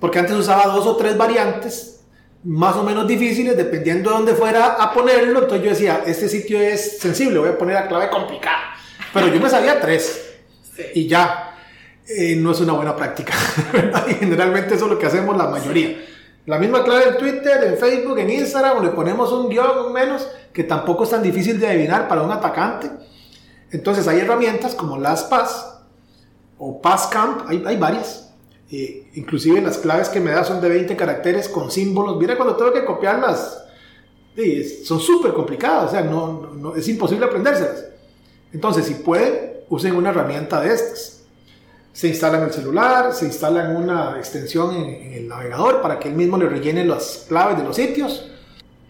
porque 0.00 0.18
antes 0.18 0.36
usaba 0.36 0.66
dos 0.66 0.86
o 0.86 0.96
tres 0.96 1.16
variantes 1.16 2.01
más 2.44 2.76
o 2.76 2.82
menos 2.82 3.06
difíciles 3.06 3.56
dependiendo 3.56 4.10
de 4.10 4.16
dónde 4.16 4.34
fuera 4.34 4.74
a 4.74 4.92
ponerlo. 4.92 5.42
Entonces 5.42 5.64
yo 5.64 5.70
decía, 5.70 6.02
este 6.06 6.28
sitio 6.28 6.60
es 6.60 6.98
sensible, 6.98 7.38
voy 7.38 7.50
a 7.50 7.58
poner 7.58 7.74
la 7.74 7.88
clave 7.88 8.10
complicada. 8.10 8.74
Pero 9.12 9.28
yo 9.28 9.40
me 9.40 9.48
sabía 9.48 9.80
tres 9.80 10.34
y 10.94 11.06
ya. 11.06 11.48
Eh, 12.08 12.34
no 12.36 12.50
es 12.50 12.60
una 12.60 12.72
buena 12.72 12.96
práctica. 12.96 13.32
y 14.08 14.14
generalmente 14.14 14.74
eso 14.74 14.86
es 14.86 14.90
lo 14.90 14.98
que 14.98 15.06
hacemos 15.06 15.36
la 15.36 15.46
mayoría. 15.46 16.04
La 16.46 16.58
misma 16.58 16.82
clave 16.82 17.10
en 17.10 17.18
Twitter, 17.18 17.62
en 17.64 17.78
Facebook, 17.78 18.18
en 18.18 18.30
Instagram, 18.30 18.78
o 18.78 18.82
le 18.82 18.90
ponemos 18.90 19.30
un 19.30 19.48
guion 19.48 19.86
un 19.86 19.92
menos, 19.92 20.26
que 20.52 20.64
tampoco 20.64 21.04
es 21.04 21.10
tan 21.10 21.22
difícil 21.22 21.60
de 21.60 21.68
adivinar 21.68 22.08
para 22.08 22.22
un 22.22 22.32
atacante. 22.32 22.90
Entonces 23.70 24.08
hay 24.08 24.20
herramientas 24.20 24.74
como 24.74 24.98
LastPass 24.98 25.78
o 26.58 26.82
PassCamp, 26.82 27.48
hay, 27.48 27.62
hay 27.64 27.76
varias, 27.76 28.31
eh, 28.74 29.10
inclusive 29.16 29.60
las 29.60 29.76
claves 29.76 30.08
que 30.08 30.18
me 30.18 30.30
da 30.30 30.44
son 30.44 30.62
de 30.62 30.68
20 30.70 30.96
caracteres 30.96 31.46
con 31.46 31.70
símbolos. 31.70 32.16
Mira 32.16 32.36
cuando 32.36 32.56
tengo 32.56 32.72
que 32.72 32.86
copiarlas, 32.86 33.62
son 34.84 34.98
súper 34.98 35.34
complicadas, 35.34 35.88
o 35.88 35.90
sea, 35.90 36.00
no, 36.00 36.54
no, 36.54 36.74
es 36.74 36.88
imposible 36.88 37.26
aprendérselas. 37.26 37.84
Entonces, 38.50 38.86
si 38.86 38.94
pueden, 38.94 39.58
usen 39.68 39.94
una 39.94 40.08
herramienta 40.08 40.62
de 40.62 40.72
estas. 40.72 41.20
Se 41.92 42.08
instala 42.08 42.38
en 42.38 42.44
el 42.44 42.52
celular, 42.52 43.12
se 43.12 43.26
instala 43.26 43.70
en 43.70 43.76
una 43.76 44.16
extensión 44.16 44.74
en, 44.74 45.12
el 45.12 45.28
navegador 45.28 45.82
para 45.82 45.98
que 45.98 46.08
él 46.08 46.14
mismo 46.14 46.38
le 46.38 46.48
rellene 46.48 46.86
las 46.86 47.26
claves 47.28 47.58
de 47.58 47.64
los 47.64 47.76
sitios. 47.76 48.30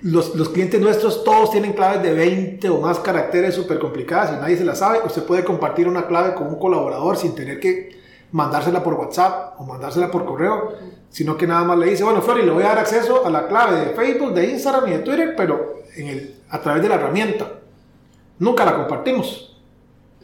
Los, 0.01 0.37
los, 0.37 0.51
clientes 0.51 0.81
nuestros 0.81 1.25
todos 1.25 1.51
tienen 1.51 1.73
claves 1.73 2.05
de 2.05 2.13
20 2.13 2.69
o 2.69 2.81
más 2.81 3.01
caracteres 3.01 3.57
súper 3.57 3.81
complicadas 3.81 4.33
y 4.33 4.41
nadie 4.41 4.57
se 4.57 4.65
las 4.65 4.79
sabe. 4.79 5.01
Usted 5.05 5.25
puede 5.25 5.43
compartir 5.43 5.89
una 5.89 6.07
clave 6.07 6.35
con 6.35 6.47
un 6.47 6.61
colaborador 6.61 7.17
sin 7.17 7.35
tener 7.35 7.59
que 7.59 8.02
mandársela 8.33 8.83
por 8.83 8.95
WhatsApp 8.95 9.61
o 9.61 9.65
mandársela 9.65 10.11
por 10.11 10.25
correo, 10.25 10.73
sino 11.11 11.37
que 11.37 11.47
nada 11.47 11.65
más 11.65 11.79
le 11.79 11.87
dice, 11.87 12.05
bueno, 12.05 12.21
Flori, 12.23 12.43
le 12.43 12.51
voy 12.51 12.65
a 12.65 12.69
dar 12.69 12.79
acceso 12.79 13.25
a 13.25 13.31
la 13.31 13.47
clave 13.47 13.81
de 13.81 13.87
Facebook, 13.95 14.35
de 14.35 14.51
Instagram 14.51 14.89
y 14.89 14.91
de 14.93 14.99
Twitter, 15.01 15.35
pero 15.37 15.77
a 16.51 16.61
través 16.61 16.83
de 16.83 16.89
la 16.89 16.95
herramienta. 16.97 17.47
Nunca 18.39 18.65
la 18.65 18.75
compartimos. 18.75 19.57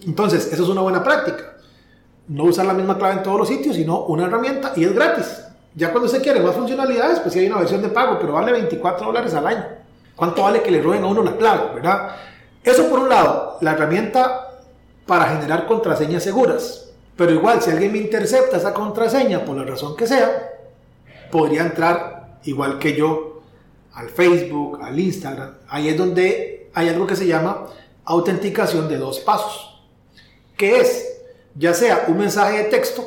Entonces, 0.07 0.53
eso 0.53 0.63
es 0.63 0.69
una 0.69 0.81
buena 0.81 1.03
práctica. 1.05 1.57
No 2.29 2.45
usar 2.45 2.67
la 2.67 2.75
misma 2.75 2.97
clave 2.99 3.15
en 3.15 3.23
todos 3.23 3.39
los 3.39 3.49
sitios, 3.49 3.77
sino 3.77 4.05
una 4.05 4.25
herramienta 4.25 4.73
y 4.77 4.85
es 4.85 4.95
gratis. 4.95 5.45
Ya 5.75 5.93
cuando 5.93 6.09
se 6.09 6.21
quiere 6.21 6.41
más 6.41 6.55
funcionalidades, 6.55 7.21
pues 7.21 7.35
sí 7.35 7.41
hay 7.41 7.47
una 7.47 7.59
versión 7.59 7.83
de 7.83 7.89
pago, 7.89 8.19
pero 8.19 8.33
vale 8.33 8.53
24 8.53 9.07
dólares 9.07 9.35
al 9.35 9.47
año. 9.47 9.65
¿Cuánto 10.17 10.43
vale 10.43 10.63
que 10.63 10.71
le 10.71 10.83
roben 10.83 11.05
a 11.05 11.07
uno 11.07 11.23
la 11.23 11.37
clave, 11.37 11.75
verdad? 11.75 12.17
Eso 12.65 12.89
por 12.89 12.99
un 12.99 13.09
lado, 13.09 13.59
la 13.61 13.73
herramienta 13.73 14.49
para 15.07 15.27
generar 15.27 15.67
contraseñas 15.67 16.25
seguras. 16.25 16.88
Pero 17.19 17.33
igual, 17.33 17.61
si 17.61 17.71
alguien 17.73 17.91
me 17.91 17.99
intercepta 17.99 18.59
esa 18.59 18.73
contraseña 18.73 19.45
por 19.45 19.57
la 19.57 19.65
razón 19.65 19.97
que 19.97 20.07
sea, 20.07 20.53
podría 21.33 21.63
entrar 21.63 22.39
igual 22.45 22.79
que 22.79 22.95
yo 22.95 23.43
al 23.95 24.09
Facebook, 24.09 24.79
al 24.81 24.97
Instagram. 24.97 25.55
Ahí 25.69 25.89
es 25.89 25.99
donde 25.99 26.71
hay 26.73 26.89
algo 26.89 27.09
que 27.09 27.17
se 27.17 27.27
llama 27.27 27.67
autenticación 28.05 28.89
de 28.89 28.99
dos 28.99 29.19
pasos, 29.19 29.83
que 30.57 30.79
es 30.79 31.21
ya 31.57 31.75
sea 31.75 32.05
un 32.07 32.19
mensaje 32.19 32.59
de 32.59 32.65
texto 32.65 33.05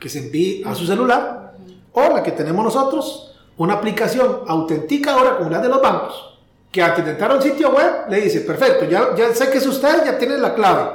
que 0.00 0.08
se 0.08 0.20
envíe 0.20 0.64
a 0.64 0.74
su 0.74 0.86
celular 0.86 1.52
o 1.92 2.00
la 2.14 2.22
que 2.22 2.32
tenemos 2.32 2.64
nosotros, 2.64 3.36
una 3.58 3.74
aplicación 3.74 4.40
autenticadora 4.48 5.36
como 5.36 5.50
la 5.50 5.60
de 5.60 5.68
los 5.68 5.82
bancos, 5.82 6.38
que 6.72 6.82
al 6.82 7.22
a 7.22 7.34
un 7.34 7.42
sitio 7.42 7.72
web 7.72 8.08
le 8.08 8.22
dice, 8.22 8.40
perfecto, 8.40 8.86
ya, 8.86 9.14
ya 9.14 9.34
sé 9.34 9.50
que 9.50 9.58
es 9.58 9.66
usted, 9.66 10.02
ya 10.02 10.16
tiene 10.16 10.38
la 10.38 10.54
clave, 10.54 10.90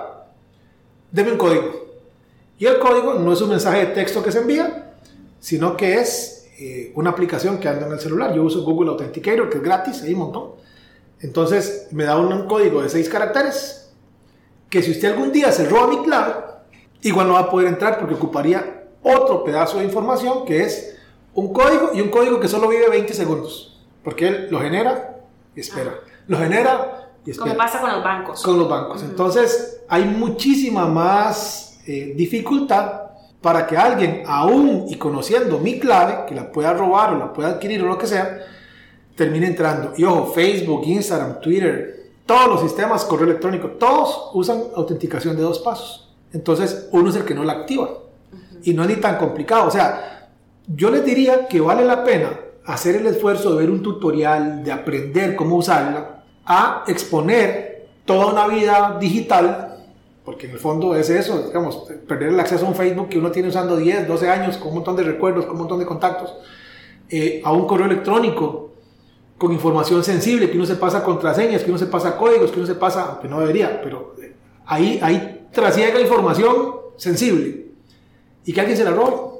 deme 1.12 1.34
un 1.34 1.38
código 1.38 1.79
y 2.60 2.66
el 2.66 2.78
código 2.78 3.14
no 3.14 3.32
es 3.32 3.42
un 3.42 3.50
mensaje 3.50 3.80
de 3.80 3.86
texto 3.88 4.22
que 4.22 4.34
se 4.34 4.40
envía, 4.40 4.92
sino 5.40 5.78
que 5.78 5.96
es 5.96 6.50
eh, 6.60 6.92
una 6.96 7.12
aplicación 7.12 7.58
que 7.58 7.70
anda 7.70 7.88
en 7.88 7.94
el 7.94 8.00
celular. 8.02 8.36
Yo 8.36 8.44
uso 8.44 8.64
Google 8.64 8.92
Authenticator, 8.92 9.50
que 9.50 9.58
es 9.58 9.64
gratis, 9.64 10.04
hay 10.04 10.12
un 10.12 10.20
montón. 10.20 10.52
Entonces 11.22 11.88
me 11.92 12.04
da 12.04 12.18
un, 12.18 12.48
código 12.48 12.82
de 12.82 12.90
seis 12.90 13.08
caracteres 13.08 13.92
que 14.70 14.84
si 14.84 14.92
usted 14.92 15.14
algún 15.14 15.32
día 15.32 15.54
se 15.54 15.68
roba 15.70 15.88
mi 15.88 16.04
clave, 16.04 16.34
igual 17.02 17.30
no 17.30 17.36
va 17.36 17.40
a 17.40 17.50
poder 17.50 17.70
entrar 17.70 17.98
porque 17.98 18.16
ocuparía 18.16 18.88
otro 19.04 19.44
pedazo 19.46 19.80
de 19.80 19.86
información 19.86 20.46
que 20.46 20.64
es 20.64 20.98
un 21.34 21.54
código 21.54 21.92
y 21.94 22.02
un 22.02 22.10
código 22.10 22.42
que 22.42 22.50
solo 22.50 22.68
vive 22.68 22.90
20 22.90 23.14
segundos. 23.14 23.80
Porque 24.04 24.28
él 24.28 24.48
lo 24.52 24.60
genera 24.60 25.22
y 25.56 25.62
espera. 25.62 25.94
Lo 26.28 26.38
genera 26.38 27.10
y 27.26 27.32
espera. 27.32 27.52
Como 27.52 27.58
pasa 27.58 27.80
con 27.80 27.90
los 27.90 28.04
bancos. 28.04 28.44
Con 28.44 28.60
los 28.60 28.70
bancos. 28.70 29.04
Entonces 29.04 29.82
hay 29.88 30.04
muchísima 30.04 30.88
más 30.88 31.69
eh, 31.86 32.14
dificultad 32.16 33.10
para 33.42 33.66
que 33.66 33.78
alguien, 33.78 34.24
aún 34.26 34.86
y 34.90 34.96
conociendo 34.96 35.60
mi 35.60 35.80
clave, 35.80 36.26
que 36.28 36.36
la 36.36 36.52
pueda 36.52 36.74
robar 36.74 37.14
o 37.14 37.18
la 37.18 37.32
pueda 37.32 37.50
adquirir 37.50 37.82
o 37.84 37.88
lo 37.88 37.98
que 37.98 38.08
sea, 38.08 38.40
termine 39.16 39.48
entrando. 39.48 39.94
Y 39.98 40.04
ojo, 40.04 40.34
Facebook, 40.34 40.84
Instagram, 40.86 41.40
Twitter, 41.40 42.12
todos 42.26 42.48
los 42.48 42.62
sistemas, 42.62 43.06
correo 43.06 43.28
electrónico, 43.28 43.70
todos 43.70 44.32
usan 44.34 44.62
autenticación 44.76 45.36
de 45.36 45.42
dos 45.42 45.60
pasos. 45.60 46.14
Entonces, 46.34 46.90
uno 46.92 47.10
es 47.10 47.16
el 47.16 47.26
que 47.26 47.34
no 47.34 47.44
la 47.44 47.54
activa. 47.54 47.90
Y 48.64 48.74
no 48.74 48.84
es 48.84 48.90
ni 48.90 48.96
tan 48.98 49.18
complicado. 49.18 49.68
O 49.68 49.72
sea, 49.72 50.30
yo 50.68 50.92
les 50.92 51.04
diría 51.04 51.48
que 51.48 51.62
vale 51.62 51.86
la 51.86 52.04
pena 52.04 52.30
hacer 52.66 52.98
el 52.98 53.08
esfuerzo 53.08 53.52
de 53.52 53.62
ver 53.62 53.72
un 53.72 53.82
tutorial, 53.82 54.64
de 54.64 54.72
aprender 54.72 55.36
cómo 55.36 55.56
usarla, 55.56 56.24
a 56.46 56.84
exponer 56.88 57.88
toda 58.06 58.28
una 58.28 58.48
vida 58.48 58.98
digital 59.00 59.79
porque 60.30 60.46
en 60.46 60.52
el 60.52 60.60
fondo 60.60 60.96
es 60.96 61.10
eso, 61.10 61.42
digamos, 61.48 61.88
perder 62.08 62.30
el 62.30 62.40
acceso 62.40 62.64
a 62.64 62.70
un 62.70 62.76
Facebook 62.76 63.10
que 63.10 63.18
uno 63.18 63.32
tiene 63.32 63.50
usando 63.50 63.76
10, 63.76 64.08
12 64.08 64.30
años, 64.30 64.58
con 64.58 64.68
un 64.68 64.76
montón 64.76 64.96
de 64.96 65.02
recuerdos, 65.02 65.46
con 65.46 65.54
un 65.56 65.62
montón 65.62 65.80
de 65.80 65.88
contactos, 65.88 66.36
eh, 67.10 67.42
a 67.44 67.52
un 67.52 67.66
correo 67.66 67.88
electrónico 67.88 68.70
con 69.40 69.52
información 69.52 70.04
sensible, 70.04 70.52
que 70.52 70.56
uno 70.56 70.68
se 70.68 70.76
pasa 70.76 71.04
contraseñas, 71.04 71.64
que 71.64 71.72
uno 71.72 71.80
se 71.80 71.88
pasa 71.88 72.16
códigos, 72.16 72.52
que 72.52 72.60
uno 72.60 72.68
se 72.68 72.76
pasa, 72.76 73.06
aunque 73.06 73.28
no 73.28 73.40
debería, 73.40 73.82
pero 73.82 74.14
eh, 74.22 74.36
ahí, 74.68 75.00
ahí 75.02 75.48
trasiega 75.52 76.00
información 76.00 76.76
sensible 76.96 77.66
y 78.46 78.54
que 78.54 78.60
alguien 78.60 78.78
se 78.78 78.84
la 78.84 78.92
roba. 78.92 79.32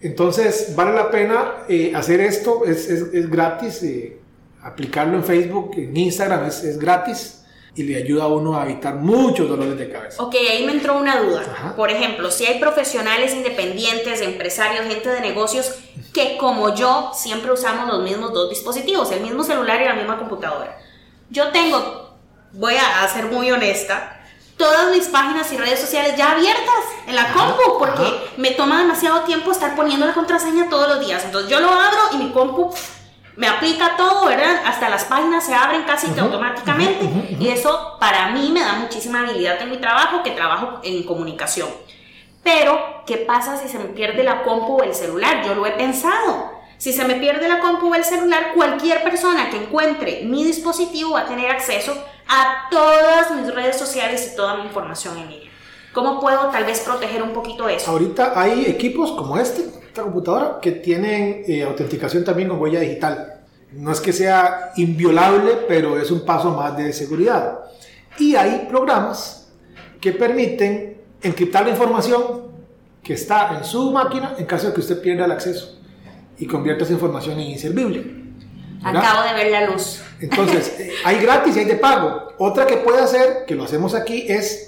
Entonces 0.00 0.72
vale 0.76 0.94
la 0.94 1.10
pena 1.10 1.64
eh, 1.68 1.90
hacer 1.96 2.20
esto, 2.20 2.64
es, 2.64 2.88
es, 2.88 3.12
es 3.12 3.28
gratis, 3.28 3.84
aplicarlo 4.62 5.16
en 5.16 5.24
Facebook, 5.24 5.72
en 5.78 5.96
Instagram 5.96 6.46
es, 6.46 6.62
es 6.62 6.78
gratis 6.78 7.37
y 7.78 7.84
le 7.84 7.96
ayuda 7.96 8.24
a 8.24 8.26
uno 8.26 8.58
a 8.58 8.64
evitar 8.64 8.96
muchos 8.96 9.48
dolores 9.48 9.78
de 9.78 9.88
cabeza. 9.88 10.20
Ok, 10.20 10.34
ahí 10.34 10.66
me 10.66 10.72
entró 10.72 10.98
una 10.98 11.20
duda. 11.20 11.74
Por 11.76 11.92
ejemplo, 11.92 12.28
si 12.32 12.44
hay 12.44 12.58
profesionales 12.58 13.32
independientes, 13.32 14.20
empresarios, 14.20 14.84
gente 14.86 15.08
de 15.08 15.20
negocios 15.20 15.74
que 16.12 16.36
como 16.38 16.74
yo 16.74 17.12
siempre 17.14 17.52
usamos 17.52 17.86
los 17.86 18.02
mismos 18.02 18.32
dos 18.32 18.50
dispositivos, 18.50 19.12
el 19.12 19.20
mismo 19.20 19.44
celular 19.44 19.80
y 19.80 19.84
la 19.84 19.94
misma 19.94 20.18
computadora. 20.18 20.76
Yo 21.30 21.52
tengo, 21.52 22.16
voy 22.52 22.74
a 22.74 23.06
ser 23.06 23.26
muy 23.26 23.48
honesta, 23.52 24.22
todas 24.56 24.90
mis 24.90 25.06
páginas 25.06 25.52
y 25.52 25.56
redes 25.56 25.78
sociales 25.78 26.16
ya 26.16 26.32
abiertas 26.32 26.84
en 27.06 27.14
la 27.14 27.32
compu 27.32 27.78
porque 27.78 28.12
me 28.38 28.50
toma 28.50 28.80
demasiado 28.80 29.20
tiempo 29.20 29.52
estar 29.52 29.76
poniendo 29.76 30.04
la 30.04 30.14
contraseña 30.14 30.68
todos 30.68 30.88
los 30.88 31.06
días. 31.06 31.24
Entonces 31.24 31.48
yo 31.48 31.60
lo 31.60 31.70
abro 31.70 32.00
y 32.14 32.16
mi 32.16 32.32
compu 32.32 32.74
me 33.38 33.46
aplica 33.46 33.96
todo, 33.96 34.26
¿verdad? 34.26 34.62
Hasta 34.66 34.88
las 34.88 35.04
páginas 35.04 35.46
se 35.46 35.54
abren 35.54 35.84
casi 35.84 36.08
automáticamente 36.18 37.36
y 37.38 37.48
eso 37.48 37.96
para 38.00 38.30
mí 38.30 38.50
me 38.52 38.60
da 38.60 38.72
muchísima 38.72 39.20
habilidad 39.20 39.62
en 39.62 39.70
mi 39.70 39.76
trabajo, 39.76 40.24
que 40.24 40.32
trabajo 40.32 40.80
en 40.82 41.04
comunicación. 41.04 41.68
Pero, 42.42 43.04
¿qué 43.06 43.18
pasa 43.18 43.56
si 43.56 43.68
se 43.68 43.78
me 43.78 43.84
pierde 43.84 44.24
la 44.24 44.42
compu 44.42 44.80
o 44.80 44.82
el 44.82 44.92
celular? 44.92 45.44
Yo 45.46 45.54
lo 45.54 45.64
he 45.66 45.70
pensado. 45.70 46.50
Si 46.78 46.92
se 46.92 47.04
me 47.04 47.14
pierde 47.14 47.48
la 47.48 47.60
compu 47.60 47.92
o 47.92 47.94
el 47.94 48.04
celular, 48.04 48.54
cualquier 48.56 49.04
persona 49.04 49.50
que 49.50 49.58
encuentre 49.58 50.22
mi 50.24 50.42
dispositivo 50.42 51.12
va 51.12 51.20
a 51.20 51.26
tener 51.26 51.48
acceso 51.48 51.96
a 52.26 52.66
todas 52.72 53.30
mis 53.30 53.54
redes 53.54 53.78
sociales 53.78 54.32
y 54.32 54.36
toda 54.36 54.56
mi 54.56 54.64
información 54.64 55.16
en 55.16 55.28
ella. 55.28 55.47
¿Cómo 55.92 56.20
puedo 56.20 56.48
tal 56.50 56.64
vez 56.64 56.80
proteger 56.80 57.22
un 57.22 57.32
poquito 57.32 57.68
eso? 57.68 57.90
Ahorita 57.90 58.32
hay 58.40 58.66
equipos 58.66 59.12
como 59.12 59.38
este, 59.38 59.64
computadora 59.94 60.58
que 60.60 60.72
tienen 60.72 61.42
eh, 61.46 61.62
autenticación 61.62 62.24
también 62.24 62.48
con 62.48 62.60
huella 62.60 62.80
digital. 62.80 63.40
No 63.72 63.92
es 63.92 64.00
que 64.00 64.12
sea 64.12 64.72
inviolable, 64.76 65.52
pero 65.66 65.98
es 65.98 66.10
un 66.10 66.24
paso 66.24 66.52
más 66.52 66.76
de 66.76 66.92
seguridad. 66.92 67.60
Y 68.18 68.34
hay 68.34 68.66
programas 68.68 69.48
que 70.00 70.12
permiten 70.12 71.00
encriptar 71.22 71.64
la 71.64 71.70
información 71.70 72.48
que 73.02 73.14
está 73.14 73.56
en 73.56 73.64
su 73.64 73.90
máquina 73.90 74.34
en 74.38 74.46
caso 74.46 74.68
de 74.68 74.74
que 74.74 74.80
usted 74.80 75.00
pierda 75.00 75.24
el 75.24 75.32
acceso 75.32 75.78
y 76.38 76.46
convierta 76.46 76.84
esa 76.84 76.92
información 76.92 77.38
en 77.40 77.50
inservible. 77.50 78.18
Acabo 78.82 79.22
de 79.22 79.34
ver 79.34 79.50
la 79.50 79.66
luz. 79.66 80.02
Entonces, 80.20 80.76
hay 81.04 81.18
gratis 81.18 81.56
y 81.56 81.60
hay 81.60 81.64
de 81.64 81.76
pago. 81.76 82.34
Otra 82.38 82.66
que 82.66 82.76
puede 82.76 83.00
hacer, 83.00 83.44
que 83.46 83.54
lo 83.54 83.64
hacemos 83.64 83.94
aquí, 83.94 84.24
es, 84.28 84.67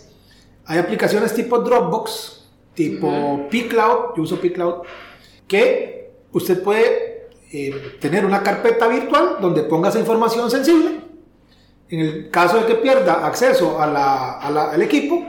hay 0.71 0.79
aplicaciones 0.79 1.35
tipo 1.35 1.59
Dropbox, 1.59 2.45
tipo 2.75 3.09
uh 3.09 3.49
pCloud, 3.51 4.15
yo 4.17 4.23
uso 4.23 4.37
pCloud, 4.41 4.85
que 5.49 6.13
usted 6.31 6.63
puede 6.63 7.29
eh, 7.53 7.97
tener 8.01 8.25
una 8.25 8.41
carpeta 8.41 8.87
virtual 8.87 9.39
donde 9.41 9.65
ponga 9.65 9.89
esa 9.89 9.99
información 9.99 10.49
sensible. 10.49 11.01
En 11.89 11.99
el 11.99 12.31
caso 12.31 12.59
de 12.59 12.67
que 12.67 12.77
pierda 12.77 13.27
acceso 13.27 13.81
al 13.83 14.81
equipo, 14.81 15.27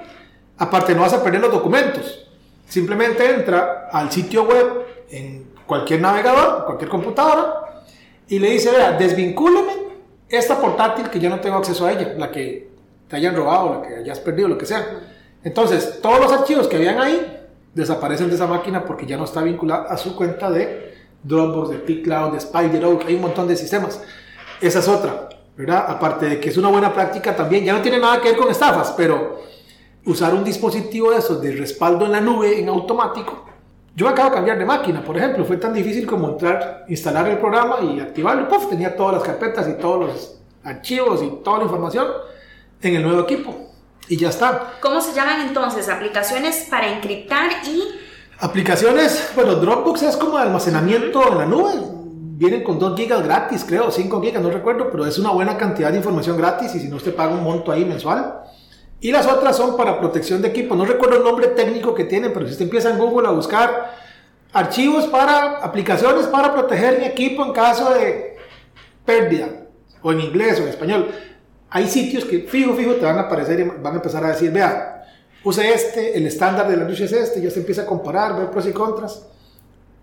aparte 0.60 0.94
no 0.94 1.02
vas 1.02 1.14
a 1.14 1.24
perder 1.24 1.42
los 1.42 1.52
documentos. 1.52 2.30
Simplemente 2.68 3.28
entra 3.28 3.90
al 3.92 4.12
sitio 4.12 4.44
web 4.44 4.86
en 5.10 5.54
cualquier 5.66 6.02
navegador, 6.02 6.66
cualquier 6.66 6.92
computadora, 6.92 7.84
y 8.28 8.38
le 8.38 8.52
dice, 8.52 8.70
vea, 8.70 8.92
desvincúleme 8.92 9.74
esta 10.30 10.62
portátil 10.62 11.10
que 11.10 11.20
yo 11.20 11.32
no 11.32 11.40
tengo 11.40 11.56
acceso 11.56 11.88
a 11.88 11.94
ella, 11.94 12.14
la 12.16 12.30
que 12.30 12.70
te 13.08 13.16
hayan 13.16 13.36
robado, 13.36 13.82
la 13.82 13.88
que 13.88 13.96
hayas 13.96 14.20
perdido, 14.20 14.48
lo 14.48 14.58
que 14.60 14.68
sea. 14.68 15.11
Entonces, 15.44 16.00
todos 16.02 16.20
los 16.20 16.32
archivos 16.32 16.68
que 16.68 16.76
habían 16.76 17.00
ahí 17.00 17.40
desaparecen 17.74 18.30
de 18.30 18.36
esa 18.36 18.48
máquina 18.48 18.86
porque 18.86 19.06
ya 19.06 19.18
no 19.18 19.26
está 19.26 19.42
vinculada 19.42 19.86
a 19.90 19.98
su 19.98 20.16
cuenta 20.16 20.52
de 20.52 20.94
Dropbox, 21.24 21.70
de 21.70 21.78
pCloud, 21.78 22.34
de 22.34 22.40
SpiderOak, 22.40 23.06
hay 23.08 23.16
un 23.16 23.22
montón 23.22 23.48
de 23.48 23.56
sistemas. 23.56 24.02
Esa 24.60 24.80
es 24.80 24.88
otra, 24.88 25.30
¿verdad? 25.58 25.86
Aparte 25.88 26.28
de 26.28 26.40
que 26.40 26.50
es 26.50 26.58
una 26.58 26.70
buena 26.70 26.94
práctica 26.94 27.36
también, 27.36 27.64
ya 27.64 27.74
no 27.74 27.82
tiene 27.82 28.00
nada 28.00 28.22
que 28.22 28.30
ver 28.30 28.38
con 28.38 28.52
estafas, 28.52 28.94
pero 28.96 29.42
usar 30.06 30.34
un 30.34 30.44
dispositivo 30.44 31.12
de 31.12 31.18
esos 31.18 31.42
de 31.42 31.52
respaldo 31.54 32.06
en 32.06 32.12
la 32.12 32.22
nube 32.22 32.60
en 32.60 32.70
automático. 32.70 33.46
Yo 33.96 34.08
acabo 34.08 34.30
de 34.30 34.36
cambiar 34.36 34.58
de 34.58 34.66
máquina, 34.66 35.04
por 35.04 35.18
ejemplo, 35.18 35.44
fue 35.44 35.58
tan 35.58 35.74
difícil 35.74 36.06
como 36.06 36.30
entrar, 36.30 36.86
instalar 36.88 37.28
el 37.28 37.40
programa 37.40 37.78
y 37.82 38.00
activarlo, 38.00 38.48
puff, 38.48 38.70
tenía 38.70 38.96
todas 38.96 39.16
las 39.16 39.24
carpetas 39.24 39.68
y 39.68 39.74
todos 39.74 40.06
los 40.06 40.38
archivos 40.64 41.22
y 41.24 41.44
toda 41.44 41.60
la 41.60 41.64
información 41.66 42.08
en 42.82 42.96
el 42.96 43.04
nuevo 43.04 43.22
equipo 43.22 43.71
y 44.08 44.18
ya 44.18 44.30
está. 44.30 44.74
¿Cómo 44.82 45.02
se 45.02 45.14
llaman 45.14 45.42
entonces? 45.42 45.90
Aplicaciones 45.90 46.68
para 46.70 46.88
encriptar 46.88 47.50
y... 47.66 47.84
Aplicaciones, 48.40 49.30
bueno, 49.36 49.56
Dropbox 49.56 50.04
es 50.04 50.18
como 50.18 50.38
almacenamiento 50.38 51.32
en 51.32 51.38
la 51.38 51.46
nube. 51.46 51.74
Vienen 52.42 52.64
con 52.64 52.80
2 52.80 52.98
gigas 52.98 53.24
gratis, 53.24 53.64
creo, 53.68 53.92
5 53.92 54.22
gigas, 54.22 54.42
no 54.42 54.50
recuerdo, 54.50 54.90
pero 54.90 55.06
es 55.06 55.20
una 55.20 55.30
buena 55.30 55.58
cantidad 55.58 55.92
de 55.92 55.98
información 55.98 56.38
gratis 56.38 56.74
y 56.74 56.80
si 56.80 56.88
no 56.88 56.96
usted 56.96 57.16
paga 57.16 57.34
un 57.34 57.44
monto 57.44 57.72
ahí 57.72 57.86
mensual. 57.86 58.42
Y 59.00 59.12
las 59.12 59.28
otras 59.28 59.58
son 59.58 59.78
para 59.78 60.00
protección 60.00 60.42
de 60.42 60.48
equipo. 60.48 60.76
No 60.76 60.86
recuerdo 60.86 61.18
el 61.18 61.24
nombre 61.24 61.48
técnico 61.50 61.94
que 61.94 62.06
tienen, 62.06 62.34
pero 62.34 62.46
si 62.48 62.54
usted 62.54 62.66
empieza 62.66 62.90
en 62.90 62.98
Google 62.98 63.28
a 63.28 63.32
buscar 63.32 63.96
archivos 64.54 65.06
para 65.06 65.58
aplicaciones 65.58 66.26
para 66.28 66.52
proteger 66.52 67.00
mi 67.00 67.06
equipo 67.06 67.46
en 67.46 67.54
caso 67.54 67.94
de 67.94 68.38
pérdida, 69.06 69.48
o 70.02 70.12
en 70.12 70.22
inglés 70.22 70.60
o 70.60 70.64
en 70.64 70.70
español 70.70 71.12
hay 71.72 71.88
sitios 71.88 72.26
que 72.26 72.40
fijo, 72.42 72.76
fijo 72.76 72.96
te 72.96 73.06
van 73.06 73.18
a 73.18 73.22
aparecer 73.22 73.60
y 73.62 73.64
van 73.64 73.94
a 73.94 73.96
empezar 73.96 74.24
a 74.26 74.30
decir, 74.30 74.52
vea, 74.52 75.08
use 75.44 75.74
este, 75.74 76.18
el 76.18 76.28
estándar 76.28 76.68
de 76.68 76.76
la 76.76 76.84
industria 76.84 77.06
es 77.06 77.14
este, 77.14 77.42
ya 77.42 77.50
se 77.50 77.62
empieza 77.62 77.84
a 77.84 77.86
comparar, 77.86 78.38
ver 78.38 78.52
pros 78.52 78.68
y 78.68 78.74
contras, 78.74 79.26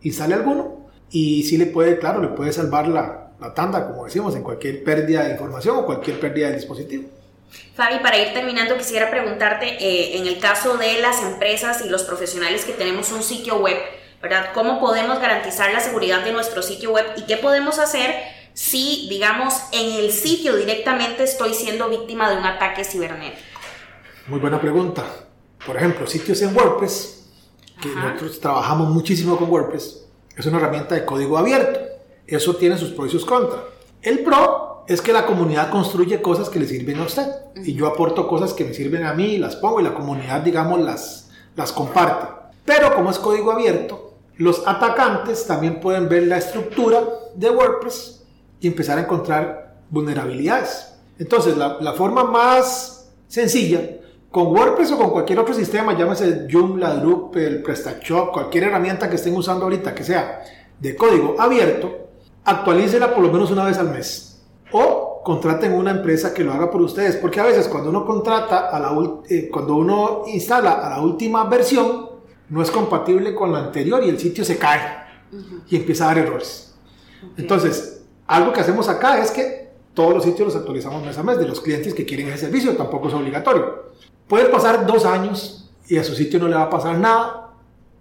y 0.00 0.10
sale 0.10 0.34
alguno, 0.34 0.88
y 1.10 1.42
sí 1.42 1.58
le 1.58 1.66
puede, 1.66 1.98
claro, 1.98 2.22
le 2.22 2.28
puede 2.28 2.52
salvar 2.52 2.88
la, 2.88 3.32
la 3.38 3.52
tanda, 3.52 3.86
como 3.86 4.06
decimos, 4.06 4.34
en 4.34 4.42
cualquier 4.42 4.82
pérdida 4.82 5.24
de 5.24 5.32
información 5.32 5.76
o 5.76 5.84
cualquier 5.84 6.18
pérdida 6.18 6.46
del 6.46 6.56
dispositivo. 6.56 7.04
Fabi, 7.74 7.98
para 7.98 8.18
ir 8.18 8.32
terminando, 8.32 8.78
quisiera 8.78 9.10
preguntarte, 9.10 9.76
eh, 9.78 10.16
en 10.18 10.26
el 10.26 10.38
caso 10.38 10.78
de 10.78 11.00
las 11.02 11.22
empresas 11.22 11.84
y 11.84 11.90
los 11.90 12.02
profesionales 12.02 12.64
que 12.64 12.72
tenemos 12.72 13.12
un 13.12 13.22
sitio 13.22 13.58
web, 13.58 13.76
¿verdad? 14.22 14.52
¿Cómo 14.54 14.80
podemos 14.80 15.20
garantizar 15.20 15.70
la 15.72 15.80
seguridad 15.80 16.24
de 16.24 16.32
nuestro 16.32 16.62
sitio 16.62 16.92
web 16.92 17.04
y 17.16 17.26
qué 17.26 17.36
podemos 17.36 17.78
hacer 17.78 18.37
si, 18.58 19.06
digamos, 19.08 19.54
en 19.70 20.04
el 20.04 20.10
sitio 20.10 20.56
directamente 20.56 21.22
estoy 21.22 21.54
siendo 21.54 21.88
víctima 21.88 22.28
de 22.28 22.38
un 22.38 22.44
ataque 22.44 22.82
cibernético? 22.82 23.40
Muy 24.26 24.40
buena 24.40 24.60
pregunta. 24.60 25.04
Por 25.64 25.76
ejemplo, 25.76 26.08
sitios 26.08 26.42
en 26.42 26.56
WordPress, 26.56 27.24
que 27.80 27.88
nosotros 27.88 28.40
trabajamos 28.40 28.88
muchísimo 28.88 29.36
con 29.36 29.48
WordPress, 29.48 30.04
es 30.36 30.46
una 30.46 30.58
herramienta 30.58 30.96
de 30.96 31.04
código 31.04 31.38
abierto. 31.38 31.78
Eso 32.26 32.56
tiene 32.56 32.76
sus 32.76 32.90
pros 32.90 33.06
y 33.06 33.10
sus 33.12 33.24
contras. 33.24 33.60
El 34.02 34.24
pro 34.24 34.84
es 34.88 35.00
que 35.02 35.12
la 35.12 35.24
comunidad 35.24 35.70
construye 35.70 36.20
cosas 36.20 36.48
que 36.48 36.58
le 36.58 36.66
sirven 36.66 36.98
a 36.98 37.04
usted. 37.04 37.28
Y 37.64 37.74
yo 37.74 37.86
aporto 37.86 38.26
cosas 38.26 38.54
que 38.54 38.64
me 38.64 38.74
sirven 38.74 39.04
a 39.04 39.14
mí, 39.14 39.38
las 39.38 39.54
pongo 39.54 39.78
y 39.78 39.84
la 39.84 39.94
comunidad, 39.94 40.40
digamos, 40.40 40.80
las, 40.80 41.30
las 41.54 41.70
comparte. 41.70 42.26
Pero 42.64 42.92
como 42.92 43.12
es 43.12 43.20
código 43.20 43.52
abierto, 43.52 44.14
los 44.36 44.66
atacantes 44.66 45.46
también 45.46 45.78
pueden 45.78 46.08
ver 46.08 46.24
la 46.24 46.38
estructura 46.38 47.04
de 47.36 47.50
WordPress 47.50 48.17
y 48.60 48.66
empezar 48.66 48.98
a 48.98 49.02
encontrar 49.02 49.78
vulnerabilidades. 49.90 50.94
Entonces, 51.18 51.56
la, 51.56 51.92
forma 51.94 52.24
más 52.24 53.10
sencilla, 53.26 53.80
con 54.30 54.48
WordPress 54.48 54.92
o 54.92 54.98
con 54.98 55.10
cualquier 55.10 55.40
otro 55.40 55.54
sistema, 55.54 55.96
llámese 55.96 56.46
Joomla, 56.50 56.94
Drupal, 56.96 57.62
PrestaShop, 57.62 58.32
cualquier 58.32 58.64
herramienta 58.64 59.08
que 59.08 59.16
estén 59.16 59.34
usando 59.34 59.64
ahorita 59.64 59.94
que 59.94 60.04
sea 60.04 60.42
de 60.78 60.94
código 60.94 61.34
abierto, 61.38 62.08
actualícela 62.44 63.14
por 63.14 63.24
lo 63.24 63.32
menos 63.32 63.50
una 63.50 63.64
vez 63.64 63.78
al 63.78 63.90
mes. 63.90 64.42
O 64.72 65.22
contraten 65.24 65.72
una 65.72 65.90
empresa 65.90 66.32
que 66.32 66.44
lo 66.44 66.52
haga 66.52 66.70
por 66.70 66.80
ustedes, 66.82 67.16
porque 67.16 67.40
a 67.40 67.44
veces 67.44 67.68
cuando 67.68 67.90
uno 67.90 68.06
contrata, 68.06 68.68
a 68.68 68.78
la, 68.78 68.96
eh, 69.28 69.48
cuando 69.50 69.74
uno 69.74 70.22
instala 70.28 70.72
a 70.72 70.90
la 70.90 71.00
última 71.00 71.44
versión, 71.44 72.08
no 72.48 72.62
es 72.62 72.70
compatible 72.70 73.34
con 73.34 73.52
la 73.52 73.58
anterior 73.58 74.02
y 74.04 74.08
el 74.08 74.18
sitio 74.18 74.44
se 74.44 74.56
cae 74.56 74.80
y 75.68 75.76
empieza 75.76 76.04
a 76.04 76.08
dar 76.08 76.18
errores. 76.18 76.74
Entonces, 77.36 77.97
Algo 78.28 78.52
que 78.52 78.60
hacemos 78.60 78.88
acá 78.88 79.20
es 79.20 79.32
que 79.32 79.70
todos 79.94 80.14
los 80.14 80.22
sitios 80.22 80.46
los 80.46 80.56
actualizamos 80.56 81.04
mes 81.04 81.18
a 81.18 81.24
mes 81.24 81.38
de 81.38 81.48
los 81.48 81.60
clientes 81.60 81.92
que 81.92 82.06
quieren 82.06 82.28
ese 82.28 82.38
servicio, 82.38 82.76
tampoco 82.76 83.08
es 83.08 83.14
obligatorio. 83.14 83.88
Puede 84.28 84.44
pasar 84.44 84.86
dos 84.86 85.04
años 85.04 85.70
y 85.88 85.96
a 85.96 86.04
su 86.04 86.14
sitio 86.14 86.38
no 86.38 86.46
le 86.46 86.54
va 86.54 86.62
a 86.62 86.70
pasar 86.70 86.98
nada. 86.98 87.54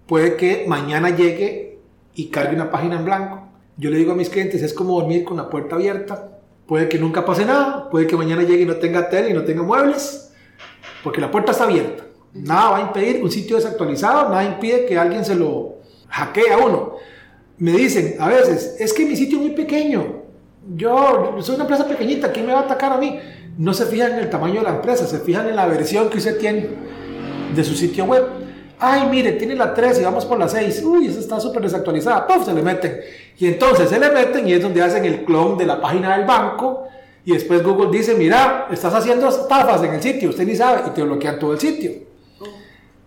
Puede 0.06 0.36
que 0.36 0.64
mañana 0.68 1.10
llegue 1.10 1.80
y 2.14 2.28
cargue 2.28 2.54
una 2.54 2.70
página 2.70 2.96
en 2.96 3.04
blanco. 3.04 3.48
Yo 3.76 3.90
le 3.90 3.96
digo 3.96 4.12
a 4.12 4.14
mis 4.14 4.28
clientes, 4.28 4.62
es 4.62 4.74
como 4.74 5.00
dormir 5.00 5.24
con 5.24 5.36
la 5.36 5.48
puerta 5.48 5.76
abierta. 5.76 6.38
Puede 6.66 6.88
que 6.88 6.98
nunca 6.98 7.24
pase 7.24 7.46
nada, 7.46 7.88
puede 7.88 8.06
que 8.06 8.16
mañana 8.16 8.42
llegue 8.42 8.62
y 8.62 8.66
no 8.66 8.76
tenga 8.76 9.08
tele 9.08 9.30
y 9.30 9.32
no 9.32 9.42
tenga 9.42 9.62
muebles, 9.62 10.32
porque 11.02 11.20
la 11.20 11.30
puerta 11.30 11.52
está 11.52 11.64
abierta. 11.64 12.04
Nada 12.34 12.70
va 12.70 12.76
a 12.76 12.82
impedir 12.82 13.22
un 13.22 13.30
sitio 13.30 13.56
desactualizado, 13.56 14.28
nada 14.28 14.44
impide 14.44 14.84
que 14.84 14.98
alguien 14.98 15.24
se 15.24 15.34
lo 15.34 15.76
hackee 16.08 16.52
a 16.52 16.58
uno. 16.58 16.96
Me 17.56 17.72
dicen 17.72 18.16
a 18.20 18.28
veces, 18.28 18.76
es 18.78 18.92
que 18.92 19.06
mi 19.06 19.16
sitio 19.16 19.38
es 19.38 19.44
muy 19.44 19.54
pequeño, 19.54 20.17
yo 20.74 21.36
soy 21.40 21.54
una 21.54 21.64
empresa 21.64 21.86
pequeñita, 21.86 22.32
¿quién 22.32 22.46
me 22.46 22.52
va 22.52 22.60
a 22.60 22.62
atacar 22.62 22.92
a 22.92 22.98
mí? 22.98 23.18
No 23.56 23.72
se 23.72 23.86
fijan 23.86 24.12
en 24.12 24.18
el 24.18 24.30
tamaño 24.30 24.60
de 24.60 24.62
la 24.62 24.76
empresa, 24.76 25.06
se 25.06 25.18
fijan 25.20 25.48
en 25.48 25.56
la 25.56 25.66
versión 25.66 26.08
que 26.08 26.18
usted 26.18 26.38
tiene 26.38 26.68
de 27.54 27.64
su 27.64 27.74
sitio 27.74 28.04
web. 28.04 28.24
Ay, 28.78 29.08
mire, 29.10 29.32
tiene 29.32 29.56
la 29.56 29.74
3 29.74 30.00
y 30.00 30.04
vamos 30.04 30.24
por 30.24 30.38
la 30.38 30.48
6. 30.48 30.84
Uy, 30.84 31.08
esa 31.08 31.18
está 31.18 31.40
súper 31.40 31.62
desactualizada. 31.62 32.26
¡Puf! 32.26 32.44
Se 32.44 32.54
le 32.54 32.62
meten. 32.62 33.00
Y 33.36 33.46
entonces 33.46 33.88
se 33.88 33.98
le 33.98 34.10
meten 34.10 34.46
y 34.46 34.52
es 34.52 34.62
donde 34.62 34.80
hacen 34.80 35.04
el 35.04 35.24
clon 35.24 35.58
de 35.58 35.66
la 35.66 35.80
página 35.80 36.16
del 36.16 36.26
banco. 36.26 36.86
Y 37.24 37.32
después 37.32 37.62
Google 37.62 37.90
dice, 37.90 38.14
mira, 38.14 38.68
estás 38.70 38.94
haciendo 38.94 39.28
estafas 39.28 39.82
en 39.82 39.94
el 39.94 40.02
sitio, 40.02 40.30
usted 40.30 40.46
ni 40.46 40.54
sabe, 40.54 40.82
y 40.86 40.90
te 40.90 41.02
bloquean 41.02 41.38
todo 41.38 41.52
el 41.52 41.58
sitio. 41.58 41.90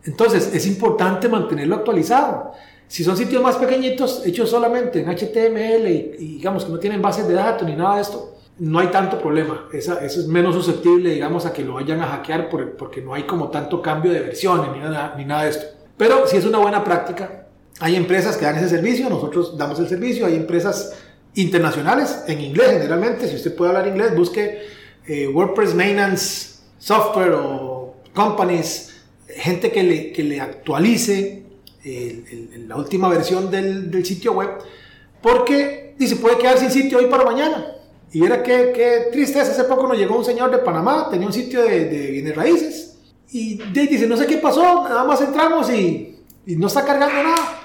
Entonces 0.04 0.54
es 0.54 0.68
importante 0.68 1.30
mantenerlo 1.30 1.76
actualizado. 1.76 2.52
Si 2.92 3.06
son 3.06 3.16
sitios 3.16 3.42
más 3.42 3.56
pequeñitos, 3.56 4.22
hechos 4.26 4.50
solamente 4.50 5.00
en 5.00 5.08
HTML 5.08 5.88
y, 5.88 6.36
digamos 6.36 6.66
que 6.66 6.72
no 6.74 6.78
tienen 6.78 7.02
bases 7.02 7.26
de 7.26 7.36
datos 7.36 7.66
ni 7.66 7.74
nada 7.74 7.96
de 7.96 8.02
esto, 8.02 8.36
no 8.60 8.80
hay 8.80 8.88
tanto 8.88 9.18
problema. 9.18 9.70
eso 9.72 9.98
es 10.02 10.28
menos 10.28 10.54
susceptible, 10.54 11.12
digamos, 11.12 11.46
a 11.46 11.54
que 11.54 11.64
lo 11.64 11.76
vayan 11.76 12.02
a 12.02 12.08
hackear 12.08 12.50
porque 12.50 13.02
no 13.02 13.14
hay 13.14 13.24
como 13.24 13.48
tanto 13.48 13.82
cambio 13.82 14.12
de 14.12 14.20
versiones 14.20 14.74
ni 14.74 14.80
nada, 14.80 15.16
ni 15.18 15.24
nada 15.24 15.44
de 15.44 15.52
esto. 15.52 15.68
Pero 15.96 16.28
si 16.28 16.36
es 16.36 16.44
una 16.44 16.58
buena 16.58 16.84
práctica. 16.84 17.46
Hay 17.80 17.96
empresas 17.96 18.36
que 18.36 18.44
dan 18.44 18.58
ese 18.58 18.68
servicio, 18.68 19.10
nosotros 19.10 19.58
damos 19.58 19.80
el 19.80 19.88
servicio, 19.88 20.26
hay 20.26 20.36
empresas 20.36 20.94
internacionales 21.36 22.26
en 22.28 22.42
inglés 22.42 22.72
generalmente. 22.74 23.30
Si 23.30 23.38
usted 23.38 23.56
puede 23.56 23.72
hablar 23.72 23.88
inglés, 23.88 24.14
busque 24.14 24.64
eh, 25.08 25.30
WordPress 25.30 25.76
Maintenance 25.76 26.60
Software 26.78 27.36
o 27.36 27.96
Companies, 28.14 29.02
gente 29.30 29.72
que 29.72 29.82
le, 29.82 30.12
que 30.12 30.24
le 30.24 30.42
actualice 30.42 31.41
la 31.84 32.76
última 32.76 33.10
versión 33.10 33.50
del, 33.50 34.06
sitio 34.06 34.34
web, 34.34 34.50
porque 35.22 35.96
dice, 35.98 36.16
puede 36.16 36.38
quedar 36.38 36.58
sin 36.58 36.72
sitio 36.72 37.00
hoy 37.00 37.06
para 37.06 37.24
mañana. 37.24 37.76
Y 38.12 38.26
era 38.26 38.44
que, 38.44 38.74
que 38.74 39.10
tristeza, 39.12 39.52
hace 39.52 39.64
poco 39.64 39.88
nos 39.88 39.98
llegó 39.98 40.18
un 40.18 40.26
señor 40.26 40.52
de 40.52 40.58
Panamá, 40.58 41.08
tenía 41.10 41.28
un 41.28 41.34
sitio 41.34 41.64
de, 41.64 41.86
de 41.86 42.12
bienes 42.12 42.36
raíces, 42.36 42.98
y 43.32 43.56
dice, 43.56 44.08
no 44.08 44.18
sé 44.18 44.28
qué 44.28 44.38
pasó, 44.38 44.84
nada 44.84 45.06
más 45.06 45.22
entramos 45.22 45.70
y, 45.72 46.20
y 46.46 46.56
no 46.58 46.68
está 46.68 46.84
cargando 46.84 47.24
nada. 47.24 47.60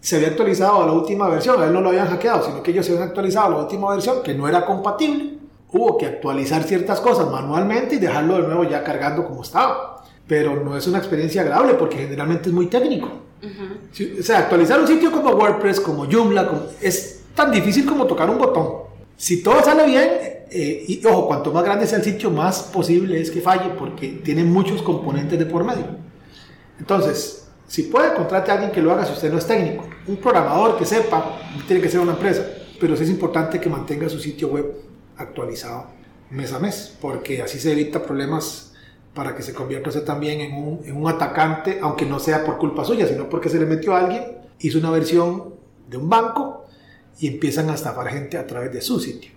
Se 0.00 0.16
había 0.16 0.28
actualizado 0.28 0.82
a 0.82 0.86
la 0.86 0.92
última 0.92 1.28
versión, 1.28 1.60
a 1.60 1.66
él 1.66 1.72
no 1.72 1.80
lo 1.80 1.88
habían 1.88 2.06
hackeado, 2.06 2.44
sino 2.44 2.62
que 2.62 2.70
ellos 2.70 2.86
se 2.86 2.92
habían 2.92 3.08
actualizado 3.08 3.46
a 3.46 3.50
la 3.50 3.64
última 3.64 3.90
versión, 3.90 4.22
que 4.22 4.34
no 4.34 4.46
era 4.46 4.64
compatible. 4.64 5.38
Hubo 5.72 5.98
que 5.98 6.06
actualizar 6.06 6.62
ciertas 6.62 7.00
cosas 7.00 7.28
manualmente 7.28 7.96
y 7.96 7.98
dejarlo 7.98 8.40
de 8.40 8.46
nuevo 8.46 8.62
ya 8.62 8.84
cargando 8.84 9.26
como 9.26 9.42
estaba. 9.42 10.04
Pero 10.28 10.62
no 10.62 10.76
es 10.76 10.86
una 10.86 10.98
experiencia 10.98 11.42
agradable 11.42 11.74
porque 11.74 11.96
generalmente 11.96 12.48
es 12.48 12.54
muy 12.54 12.66
técnico 12.66 13.25
o 13.42 14.22
sea, 14.22 14.38
actualizar 14.38 14.80
un 14.80 14.86
sitio 14.86 15.12
como 15.12 15.30
WordPress, 15.30 15.80
como 15.80 16.10
Joomla, 16.10 16.68
es 16.80 17.22
tan 17.34 17.50
difícil 17.50 17.84
como 17.84 18.06
tocar 18.06 18.28
un 18.30 18.38
botón. 18.38 18.86
Si 19.16 19.42
todo 19.42 19.62
sale 19.62 19.86
bien, 19.86 20.08
eh, 20.50 20.84
y 20.86 21.06
ojo, 21.06 21.26
cuanto 21.26 21.52
más 21.52 21.64
grande 21.64 21.86
sea 21.86 21.98
el 21.98 22.04
sitio, 22.04 22.30
más 22.30 22.62
posible 22.62 23.20
es 23.20 23.30
que 23.30 23.40
falle 23.40 23.70
porque 23.78 24.20
tiene 24.24 24.44
muchos 24.44 24.82
componentes 24.82 25.38
de 25.38 25.46
por 25.46 25.64
medio. 25.64 25.86
Entonces, 26.78 27.46
si 27.66 27.84
puede, 27.84 28.14
contrate 28.14 28.50
a 28.50 28.54
alguien 28.54 28.70
que 28.70 28.80
lo 28.80 28.92
haga 28.92 29.04
si 29.04 29.12
usted 29.12 29.30
no 29.30 29.38
es 29.38 29.46
técnico. 29.46 29.84
Un 30.06 30.16
programador 30.16 30.78
que 30.78 30.84
sepa, 30.84 31.38
tiene 31.66 31.82
que 31.82 31.88
ser 31.88 32.00
una 32.00 32.12
empresa, 32.12 32.46
pero 32.80 32.96
sí 32.96 33.04
es 33.04 33.10
importante 33.10 33.60
que 33.60 33.68
mantenga 33.68 34.08
su 34.08 34.18
sitio 34.18 34.48
web 34.48 34.72
actualizado 35.16 35.86
mes 36.30 36.52
a 36.52 36.58
mes, 36.58 36.96
porque 37.00 37.42
así 37.42 37.58
se 37.58 37.72
evita 37.72 38.02
problemas 38.02 38.72
para 39.16 39.34
que 39.34 39.42
se 39.42 39.52
convierta 39.52 40.04
también 40.04 40.40
en 40.40 40.54
un, 40.54 40.80
en 40.84 40.96
un 40.96 41.08
atacante, 41.08 41.80
aunque 41.82 42.06
no 42.06 42.20
sea 42.20 42.44
por 42.44 42.58
culpa 42.58 42.84
suya, 42.84 43.08
sino 43.08 43.28
porque 43.28 43.48
se 43.48 43.58
le 43.58 43.66
metió 43.66 43.96
a 43.96 44.00
alguien, 44.00 44.22
hizo 44.60 44.78
una 44.78 44.90
versión 44.90 45.54
de 45.88 45.96
un 45.96 46.08
banco 46.08 46.66
y 47.18 47.26
empiezan 47.26 47.70
a 47.70 47.74
estafar 47.74 48.08
gente 48.08 48.36
a 48.36 48.46
través 48.46 48.72
de 48.72 48.80
su 48.80 49.00
sitio 49.00 49.35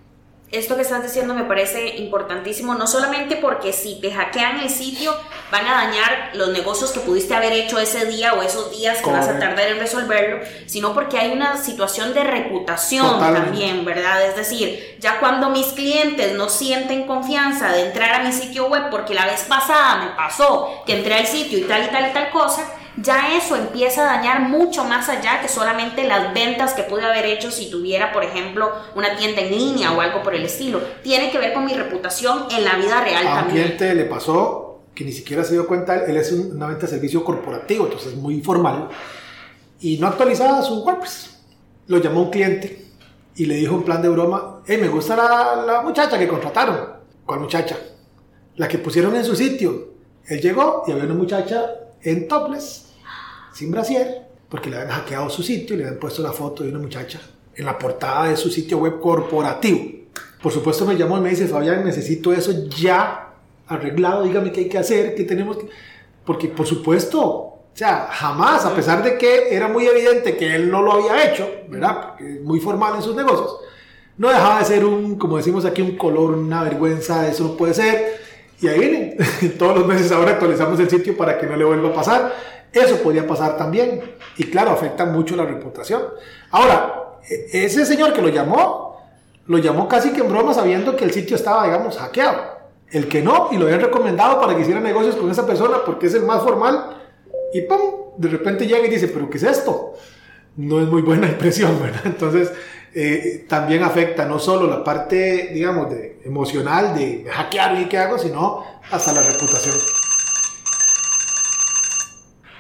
esto 0.52 0.76
que 0.76 0.82
estás 0.82 1.04
diciendo 1.04 1.34
me 1.36 1.44
parece 1.44 1.98
importantísimo, 1.98 2.74
no 2.74 2.88
solamente 2.88 3.36
porque 3.36 3.72
si 3.72 4.00
te 4.02 4.12
hackean 4.12 4.60
el 4.62 4.70
sitio 4.70 5.16
van 5.52 5.68
a 5.68 5.86
dañar 5.86 6.32
los 6.34 6.50
negocios 6.50 6.92
que 6.92 7.00
pudiste 7.00 7.36
haber 7.36 7.54
hecho 7.54 7.78
ese 7.80 8.06
día 8.06 8.34
o 8.34 8.42
esos 8.42 8.72
días 8.72 9.00
que 9.02 9.12
vas 9.12 9.28
a 9.28 9.38
tardar 9.40 9.68
en 9.68 9.80
resolverlo, 9.80 10.40
sino 10.66 10.94
porque 10.94 11.20
hay 11.20 11.32
una 11.32 11.58
situación 11.58 12.14
de 12.14 12.24
reputación 12.24 13.20
también, 13.20 13.86
¿verdad? 13.86 14.26
Es 14.26 14.36
decir, 14.36 14.98
ya 15.00 15.20
cuando 15.20 15.50
mis 15.50 15.68
clientes 15.68 16.34
no 16.34 16.50
sienten 16.50 17.06
confianza 17.06 17.72
de 17.72 17.86
entrar 17.88 18.22
a 18.22 18.24
mi 18.24 18.32
sitio 18.32 18.68
web 18.68 18.90
porque 18.90 19.14
la 19.14 19.26
vez 19.26 19.42
pasada 19.44 20.04
me 20.04 20.16
pasó 20.16 20.84
que 20.86 20.98
entré 20.98 21.16
al 21.16 21.28
sitio 21.28 21.60
y 21.60 21.64
tal 21.64 21.84
y 21.84 21.88
tal 21.88 22.10
y 22.10 22.14
tal 22.14 22.30
cosa, 22.32 22.79
ya 23.02 23.36
eso 23.38 23.56
empieza 23.56 24.02
a 24.02 24.18
dañar 24.18 24.42
mucho 24.42 24.84
más 24.84 25.10
allá 25.10 25.42
que 25.42 25.48
solamente 25.48 26.06
las 26.06 26.34
ventas 26.34 26.74
que 26.74 26.84
pude 26.84 27.06
haber 27.06 27.26
hecho 27.26 27.52
si 27.52 27.70
tuviera, 27.70 28.12
por 28.12 28.24
ejemplo, 28.24 28.72
una 28.96 29.16
tienda 29.16 29.42
en 29.42 29.52
línea 29.52 29.92
o 29.92 30.02
algo 30.02 30.24
por 30.24 30.36
el 30.36 30.44
estilo. 30.44 30.82
Tiene 31.04 31.32
que 31.32 31.38
ver 31.38 31.54
con 31.54 31.66
mi 31.66 31.74
reputación 31.74 32.46
en 32.52 32.66
la 32.66 32.76
vida 32.76 33.02
real 33.02 33.28
a 33.28 33.36
también. 33.36 33.38
A 33.38 33.44
un 33.44 33.52
cliente 33.52 33.96
le 33.96 34.06
pasó 34.06 34.80
que 34.94 35.06
ni 35.06 35.12
siquiera 35.12 35.44
se 35.44 35.54
dio 35.54 35.68
cuenta, 35.68 36.06
él 36.06 36.18
es 36.18 36.32
una 36.32 36.68
venta 36.68 36.82
de 36.86 36.92
servicio 36.92 37.24
corporativo, 37.24 37.86
entonces 37.86 38.16
muy 38.16 38.34
informal, 38.34 38.90
y 39.80 39.98
no 39.98 40.08
actualizaba 40.08 40.62
su 40.62 40.84
WordPress. 40.84 41.38
Lo 41.88 42.00
llamó 42.00 42.24
un 42.24 42.30
cliente 42.30 42.86
y 43.36 43.46
le 43.46 43.56
dijo 43.56 43.76
en 43.76 43.84
plan 43.84 44.02
de 44.02 44.10
broma, 44.10 44.62
hey, 44.68 44.78
me 44.80 44.90
gusta 44.90 45.16
la, 45.16 45.64
la 45.66 45.82
muchacha 45.82 46.20
que 46.20 46.28
contrataron. 46.28 47.00
¿Cuál 47.26 47.40
muchacha? 47.40 47.78
La 48.58 48.68
que 48.68 48.78
pusieron 48.78 49.16
en 49.16 49.24
su 49.24 49.36
sitio. 49.36 49.90
Él 50.26 50.42
llegó 50.42 50.84
y 50.86 50.92
había 50.92 51.06
una 51.06 51.14
muchacha 51.14 51.66
en 52.02 52.28
topless 52.28 52.89
sin 53.54 53.72
brasier, 53.72 54.28
porque 54.50 54.70
le 54.70 54.78
habían 54.78 54.92
hackeado 54.92 55.30
su 55.30 55.44
sitio 55.44 55.76
y 55.76 55.80
le 55.80 55.86
habían 55.86 56.00
puesto 56.00 56.22
la 56.22 56.32
foto 56.32 56.64
de 56.64 56.70
una 56.70 56.80
muchacha 56.80 57.20
en 57.56 57.66
la 57.66 57.78
portada 57.78 58.30
de 58.30 58.38
su 58.38 58.50
sitio 58.50 58.78
web 58.78 59.00
corporativo. 59.00 60.00
Por 60.42 60.52
supuesto 60.52 60.86
me 60.86 60.96
llamó 60.96 61.18
y 61.18 61.22
me 61.22 61.30
dice, 61.30 61.48
Fabián, 61.48 61.84
necesito 61.84 62.32
eso 62.32 62.68
ya 62.70 63.34
arreglado, 63.68 64.24
dígame 64.24 64.52
qué 64.52 64.62
hay 64.62 64.70
que 64.70 64.78
hacer, 64.78 65.14
qué 65.16 65.24
tenemos 65.24 65.58
que... 65.58 65.68
Porque 66.26 66.48
por 66.48 66.66
supuesto, 66.66 67.22
o 67.22 67.72
sea, 67.74 68.08
jamás, 68.12 68.66
a 68.66 68.74
pesar 68.74 69.04
de 69.04 69.18
que 69.18 69.54
era 69.54 69.68
muy 69.68 69.86
evidente 69.86 70.38
que 70.38 70.56
él 70.56 70.72
no 70.72 70.82
lo 70.82 70.94
había 70.94 71.30
hecho, 71.30 71.50
¿verdad? 71.68 72.10
Porque 72.10 72.36
es 72.36 72.42
muy 72.42 72.60
formal 72.60 72.96
en 72.96 73.02
sus 73.02 73.16
negocios, 73.16 73.58
no 74.18 74.30
dejaba 74.30 74.60
de 74.60 74.66
ser 74.66 74.86
un, 74.86 75.18
como 75.18 75.38
decimos 75.38 75.66
aquí, 75.66 75.82
un 75.82 75.96
color, 75.96 76.32
una 76.32 76.64
vergüenza, 76.64 77.28
eso 77.28 77.44
no 77.46 77.58
puede 77.58 77.74
ser. 77.74 78.20
Y 78.62 78.68
ahí 78.68 78.80
viene, 78.80 79.18
todos 79.60 79.78
los 79.78 79.88
meses 79.88 80.12
ahora 80.12 80.32
actualizamos 80.32 80.80
el 80.80 80.90
sitio 80.90 81.16
para 81.16 81.38
que 81.38 81.46
no 81.46 81.56
le 81.56 81.64
vuelva 81.64 81.90
a 81.90 81.94
pasar. 81.94 82.34
Eso 82.74 82.98
podría 82.98 83.26
pasar 83.26 83.58
también. 83.58 84.16
Y 84.38 84.46
claro, 84.46 84.72
afecta 84.72 85.06
mucho 85.06 85.36
la 85.36 85.46
reputación. 85.46 86.02
Ahora, 86.52 87.18
e-, 87.28 87.66
ese 87.66 87.86
señor 87.86 88.14
que 88.14 88.22
lo 88.22 88.30
llamó, 88.30 89.02
lo 89.48 89.58
llamó 89.58 89.88
casi 89.88 90.12
que 90.12 90.22
en 90.22 90.30
broma 90.30 90.54
sabiendo 90.54 90.96
que 90.96 91.06
el 91.06 91.12
sitio 91.12 91.36
estaba, 91.36 91.66
digamos, 91.66 91.98
hackeado. 91.98 92.60
El 92.92 93.08
que 93.08 93.22
no, 93.22 93.50
y 93.52 93.58
lo 93.58 93.66
habían 93.66 93.82
recomendado 93.82 94.42
para 94.42 94.56
que 94.56 94.62
hiciera 94.62 94.80
negocios 94.80 95.16
con 95.16 95.30
esa 95.30 95.46
persona 95.46 95.78
porque 95.86 96.08
es 96.08 96.14
el 96.14 96.24
más 96.24 96.44
formal. 96.44 96.98
Y 97.54 97.62
¡pum! 97.62 97.78
De 98.18 98.30
repente 98.30 98.68
llega 98.68 98.86
y 98.86 98.90
dice, 98.90 99.08
¿pero 99.08 99.30
qué 99.30 99.38
es 99.38 99.44
esto? 99.44 99.94
No 100.56 100.82
es 100.82 100.88
muy 100.88 101.02
buena 101.02 101.28
impresión, 101.30 101.80
¿verdad? 101.82 102.02
Entonces, 102.06 102.52
eh, 102.94 103.46
también 103.48 103.84
afecta 103.84 104.26
no 104.26 104.40
solo 104.40 104.68
la 104.68 104.84
parte, 104.84 105.52
digamos, 105.54 105.90
de, 105.92 106.22
emocional 106.26 106.96
de 106.96 107.26
hackear 107.30 107.80
y 107.80 107.86
qué 107.86 107.98
hago, 107.98 108.18
sino 108.18 108.64
hasta 108.92 109.14
la 109.14 109.22
reputación. 109.22 109.76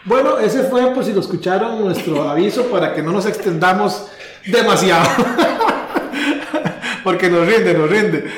Bueno, 0.10 0.39
ese 0.39 0.63
fue, 0.63 0.91
por 0.91 1.06
si 1.06 1.13
lo 1.13 1.19
escucharon, 1.22 1.86
nuestro 1.86 2.28
aviso 2.32 2.63
para 2.65 2.95
que 2.95 3.04
no 3.04 3.12
nos 3.12 3.28
extendamos 3.28 4.08
demasiado. 4.43 5.08
Porque 7.04 7.30
nos 7.30 7.45
rinde, 7.45 7.76
nos 7.76 7.88
rinde. 7.88 8.34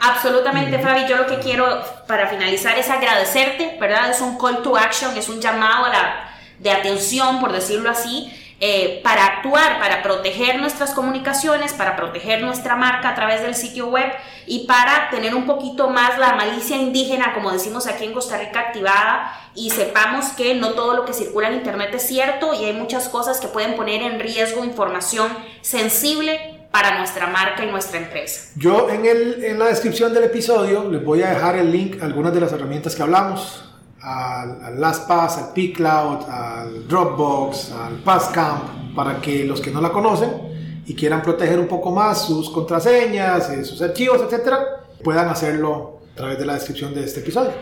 Absolutamente, 0.00 0.80
Fabi. 0.80 1.06
Yo 1.08 1.16
lo 1.16 1.26
que 1.28 1.38
quiero 1.38 1.80
para 2.08 2.26
finalizar 2.26 2.76
es 2.76 2.90
agradecerte, 2.90 3.76
¿verdad? 3.80 4.10
Es 4.10 4.20
un 4.20 4.36
call 4.36 4.62
to 4.62 4.76
action, 4.76 5.16
es 5.16 5.28
un 5.28 5.40
llamado 5.40 5.84
a 5.84 5.90
la, 5.90 6.30
de 6.58 6.72
atención, 6.72 7.38
por 7.38 7.52
decirlo 7.52 7.88
así, 7.88 8.32
eh, 8.62 9.00
para 9.02 9.24
actuar, 9.24 9.78
para 9.78 10.02
proteger 10.02 10.60
nuestras 10.60 10.92
comunicaciones, 10.92 11.72
para 11.72 11.96
proteger 11.96 12.42
nuestra 12.42 12.76
marca 12.76 13.08
a 13.08 13.14
través 13.14 13.40
del 13.40 13.54
sitio 13.54 13.88
web 13.88 14.12
y 14.46 14.66
para 14.66 15.08
tener 15.08 15.34
un 15.34 15.46
poquito 15.46 15.88
más 15.88 16.18
la 16.18 16.34
malicia 16.34 16.76
indígena, 16.76 17.32
como 17.32 17.52
decimos 17.52 17.86
aquí 17.86 18.04
en 18.04 18.12
Costa 18.12 18.36
Rica, 18.36 18.60
activada 18.60 19.32
y 19.54 19.70
sepamos 19.70 20.26
que 20.36 20.54
no 20.54 20.74
todo 20.74 20.94
lo 20.94 21.06
que 21.06 21.14
circula 21.14 21.48
en 21.48 21.54
Internet 21.54 21.94
es 21.94 22.06
cierto 22.06 22.52
y 22.52 22.66
hay 22.66 22.74
muchas 22.74 23.08
cosas 23.08 23.40
que 23.40 23.48
pueden 23.48 23.76
poner 23.76 24.02
en 24.02 24.20
riesgo 24.20 24.62
información 24.62 25.34
sensible 25.62 26.60
para 26.70 26.98
nuestra 26.98 27.28
marca 27.28 27.64
y 27.64 27.70
nuestra 27.70 27.98
empresa. 27.98 28.50
Yo 28.56 28.90
en, 28.90 29.06
el, 29.06 29.42
en 29.42 29.58
la 29.58 29.66
descripción 29.68 30.12
del 30.12 30.24
episodio 30.24 30.88
les 30.90 31.02
voy 31.02 31.22
a 31.22 31.30
dejar 31.30 31.56
el 31.56 31.72
link 31.72 32.02
a 32.02 32.04
algunas 32.04 32.34
de 32.34 32.40
las 32.40 32.52
herramientas 32.52 32.94
que 32.94 33.02
hablamos, 33.02 33.69
al, 34.02 34.64
al 34.64 34.80
LastPass, 34.80 35.38
al 35.38 35.52
pCloud, 35.52 36.28
al 36.28 36.88
Dropbox, 36.88 37.72
al 37.72 37.94
Passcamp, 38.02 38.94
para 38.94 39.20
que 39.20 39.44
los 39.44 39.60
que 39.60 39.70
no 39.70 39.80
la 39.80 39.90
conocen 39.90 40.82
y 40.86 40.94
quieran 40.94 41.22
proteger 41.22 41.58
un 41.58 41.68
poco 41.68 41.90
más 41.90 42.26
sus 42.26 42.50
contraseñas, 42.50 43.50
eh, 43.50 43.64
sus 43.64 43.80
archivos, 43.82 44.20
etcétera, 44.22 44.58
puedan 45.04 45.28
hacerlo 45.28 46.00
a 46.12 46.16
través 46.16 46.38
de 46.38 46.46
la 46.46 46.54
descripción 46.54 46.94
de 46.94 47.04
este 47.04 47.20
episodio. 47.20 47.52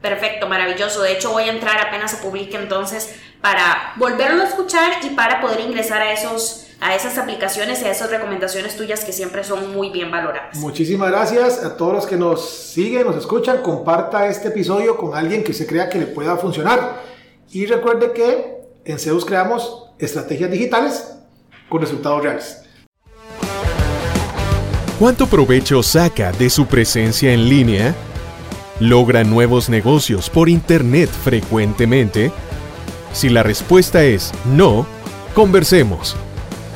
Perfecto, 0.00 0.48
maravilloso. 0.48 1.02
De 1.02 1.12
hecho, 1.12 1.30
voy 1.30 1.44
a 1.44 1.52
entrar 1.52 1.78
apenas 1.86 2.10
se 2.10 2.16
publique 2.16 2.56
entonces 2.56 3.14
para 3.40 3.92
volverlo 3.96 4.42
a 4.42 4.46
escuchar 4.46 4.92
y 5.04 5.10
para 5.10 5.40
poder 5.40 5.60
ingresar 5.60 6.02
a 6.02 6.12
esos 6.12 6.66
a 6.82 6.96
esas 6.96 7.16
aplicaciones 7.16 7.80
y 7.80 7.84
a 7.84 7.92
esas 7.92 8.10
recomendaciones 8.10 8.76
tuyas 8.76 9.04
que 9.04 9.12
siempre 9.12 9.44
son 9.44 9.72
muy 9.72 9.90
bien 9.90 10.10
valoradas. 10.10 10.58
Muchísimas 10.58 11.12
gracias 11.12 11.62
a 11.64 11.76
todos 11.76 11.92
los 11.92 12.06
que 12.06 12.16
nos 12.16 12.50
siguen, 12.50 13.06
nos 13.06 13.16
escuchan. 13.16 13.62
Comparta 13.62 14.26
este 14.26 14.48
episodio 14.48 14.96
con 14.96 15.14
alguien 15.14 15.44
que 15.44 15.54
se 15.54 15.64
crea 15.64 15.88
que 15.88 16.00
le 16.00 16.06
pueda 16.06 16.36
funcionar. 16.36 17.00
Y 17.52 17.66
recuerde 17.66 18.12
que 18.12 18.56
en 18.84 18.98
Zeus 18.98 19.24
creamos 19.24 19.90
estrategias 20.00 20.50
digitales 20.50 21.14
con 21.68 21.80
resultados 21.80 22.20
reales. 22.20 22.62
¿Cuánto 24.98 25.28
provecho 25.28 25.84
saca 25.84 26.32
de 26.32 26.50
su 26.50 26.66
presencia 26.66 27.32
en 27.32 27.48
línea? 27.48 27.94
¿Logra 28.80 29.22
nuevos 29.22 29.68
negocios 29.68 30.28
por 30.28 30.48
Internet 30.48 31.10
frecuentemente? 31.10 32.32
Si 33.12 33.28
la 33.28 33.44
respuesta 33.44 34.02
es 34.02 34.32
no, 34.46 34.84
conversemos. 35.34 36.16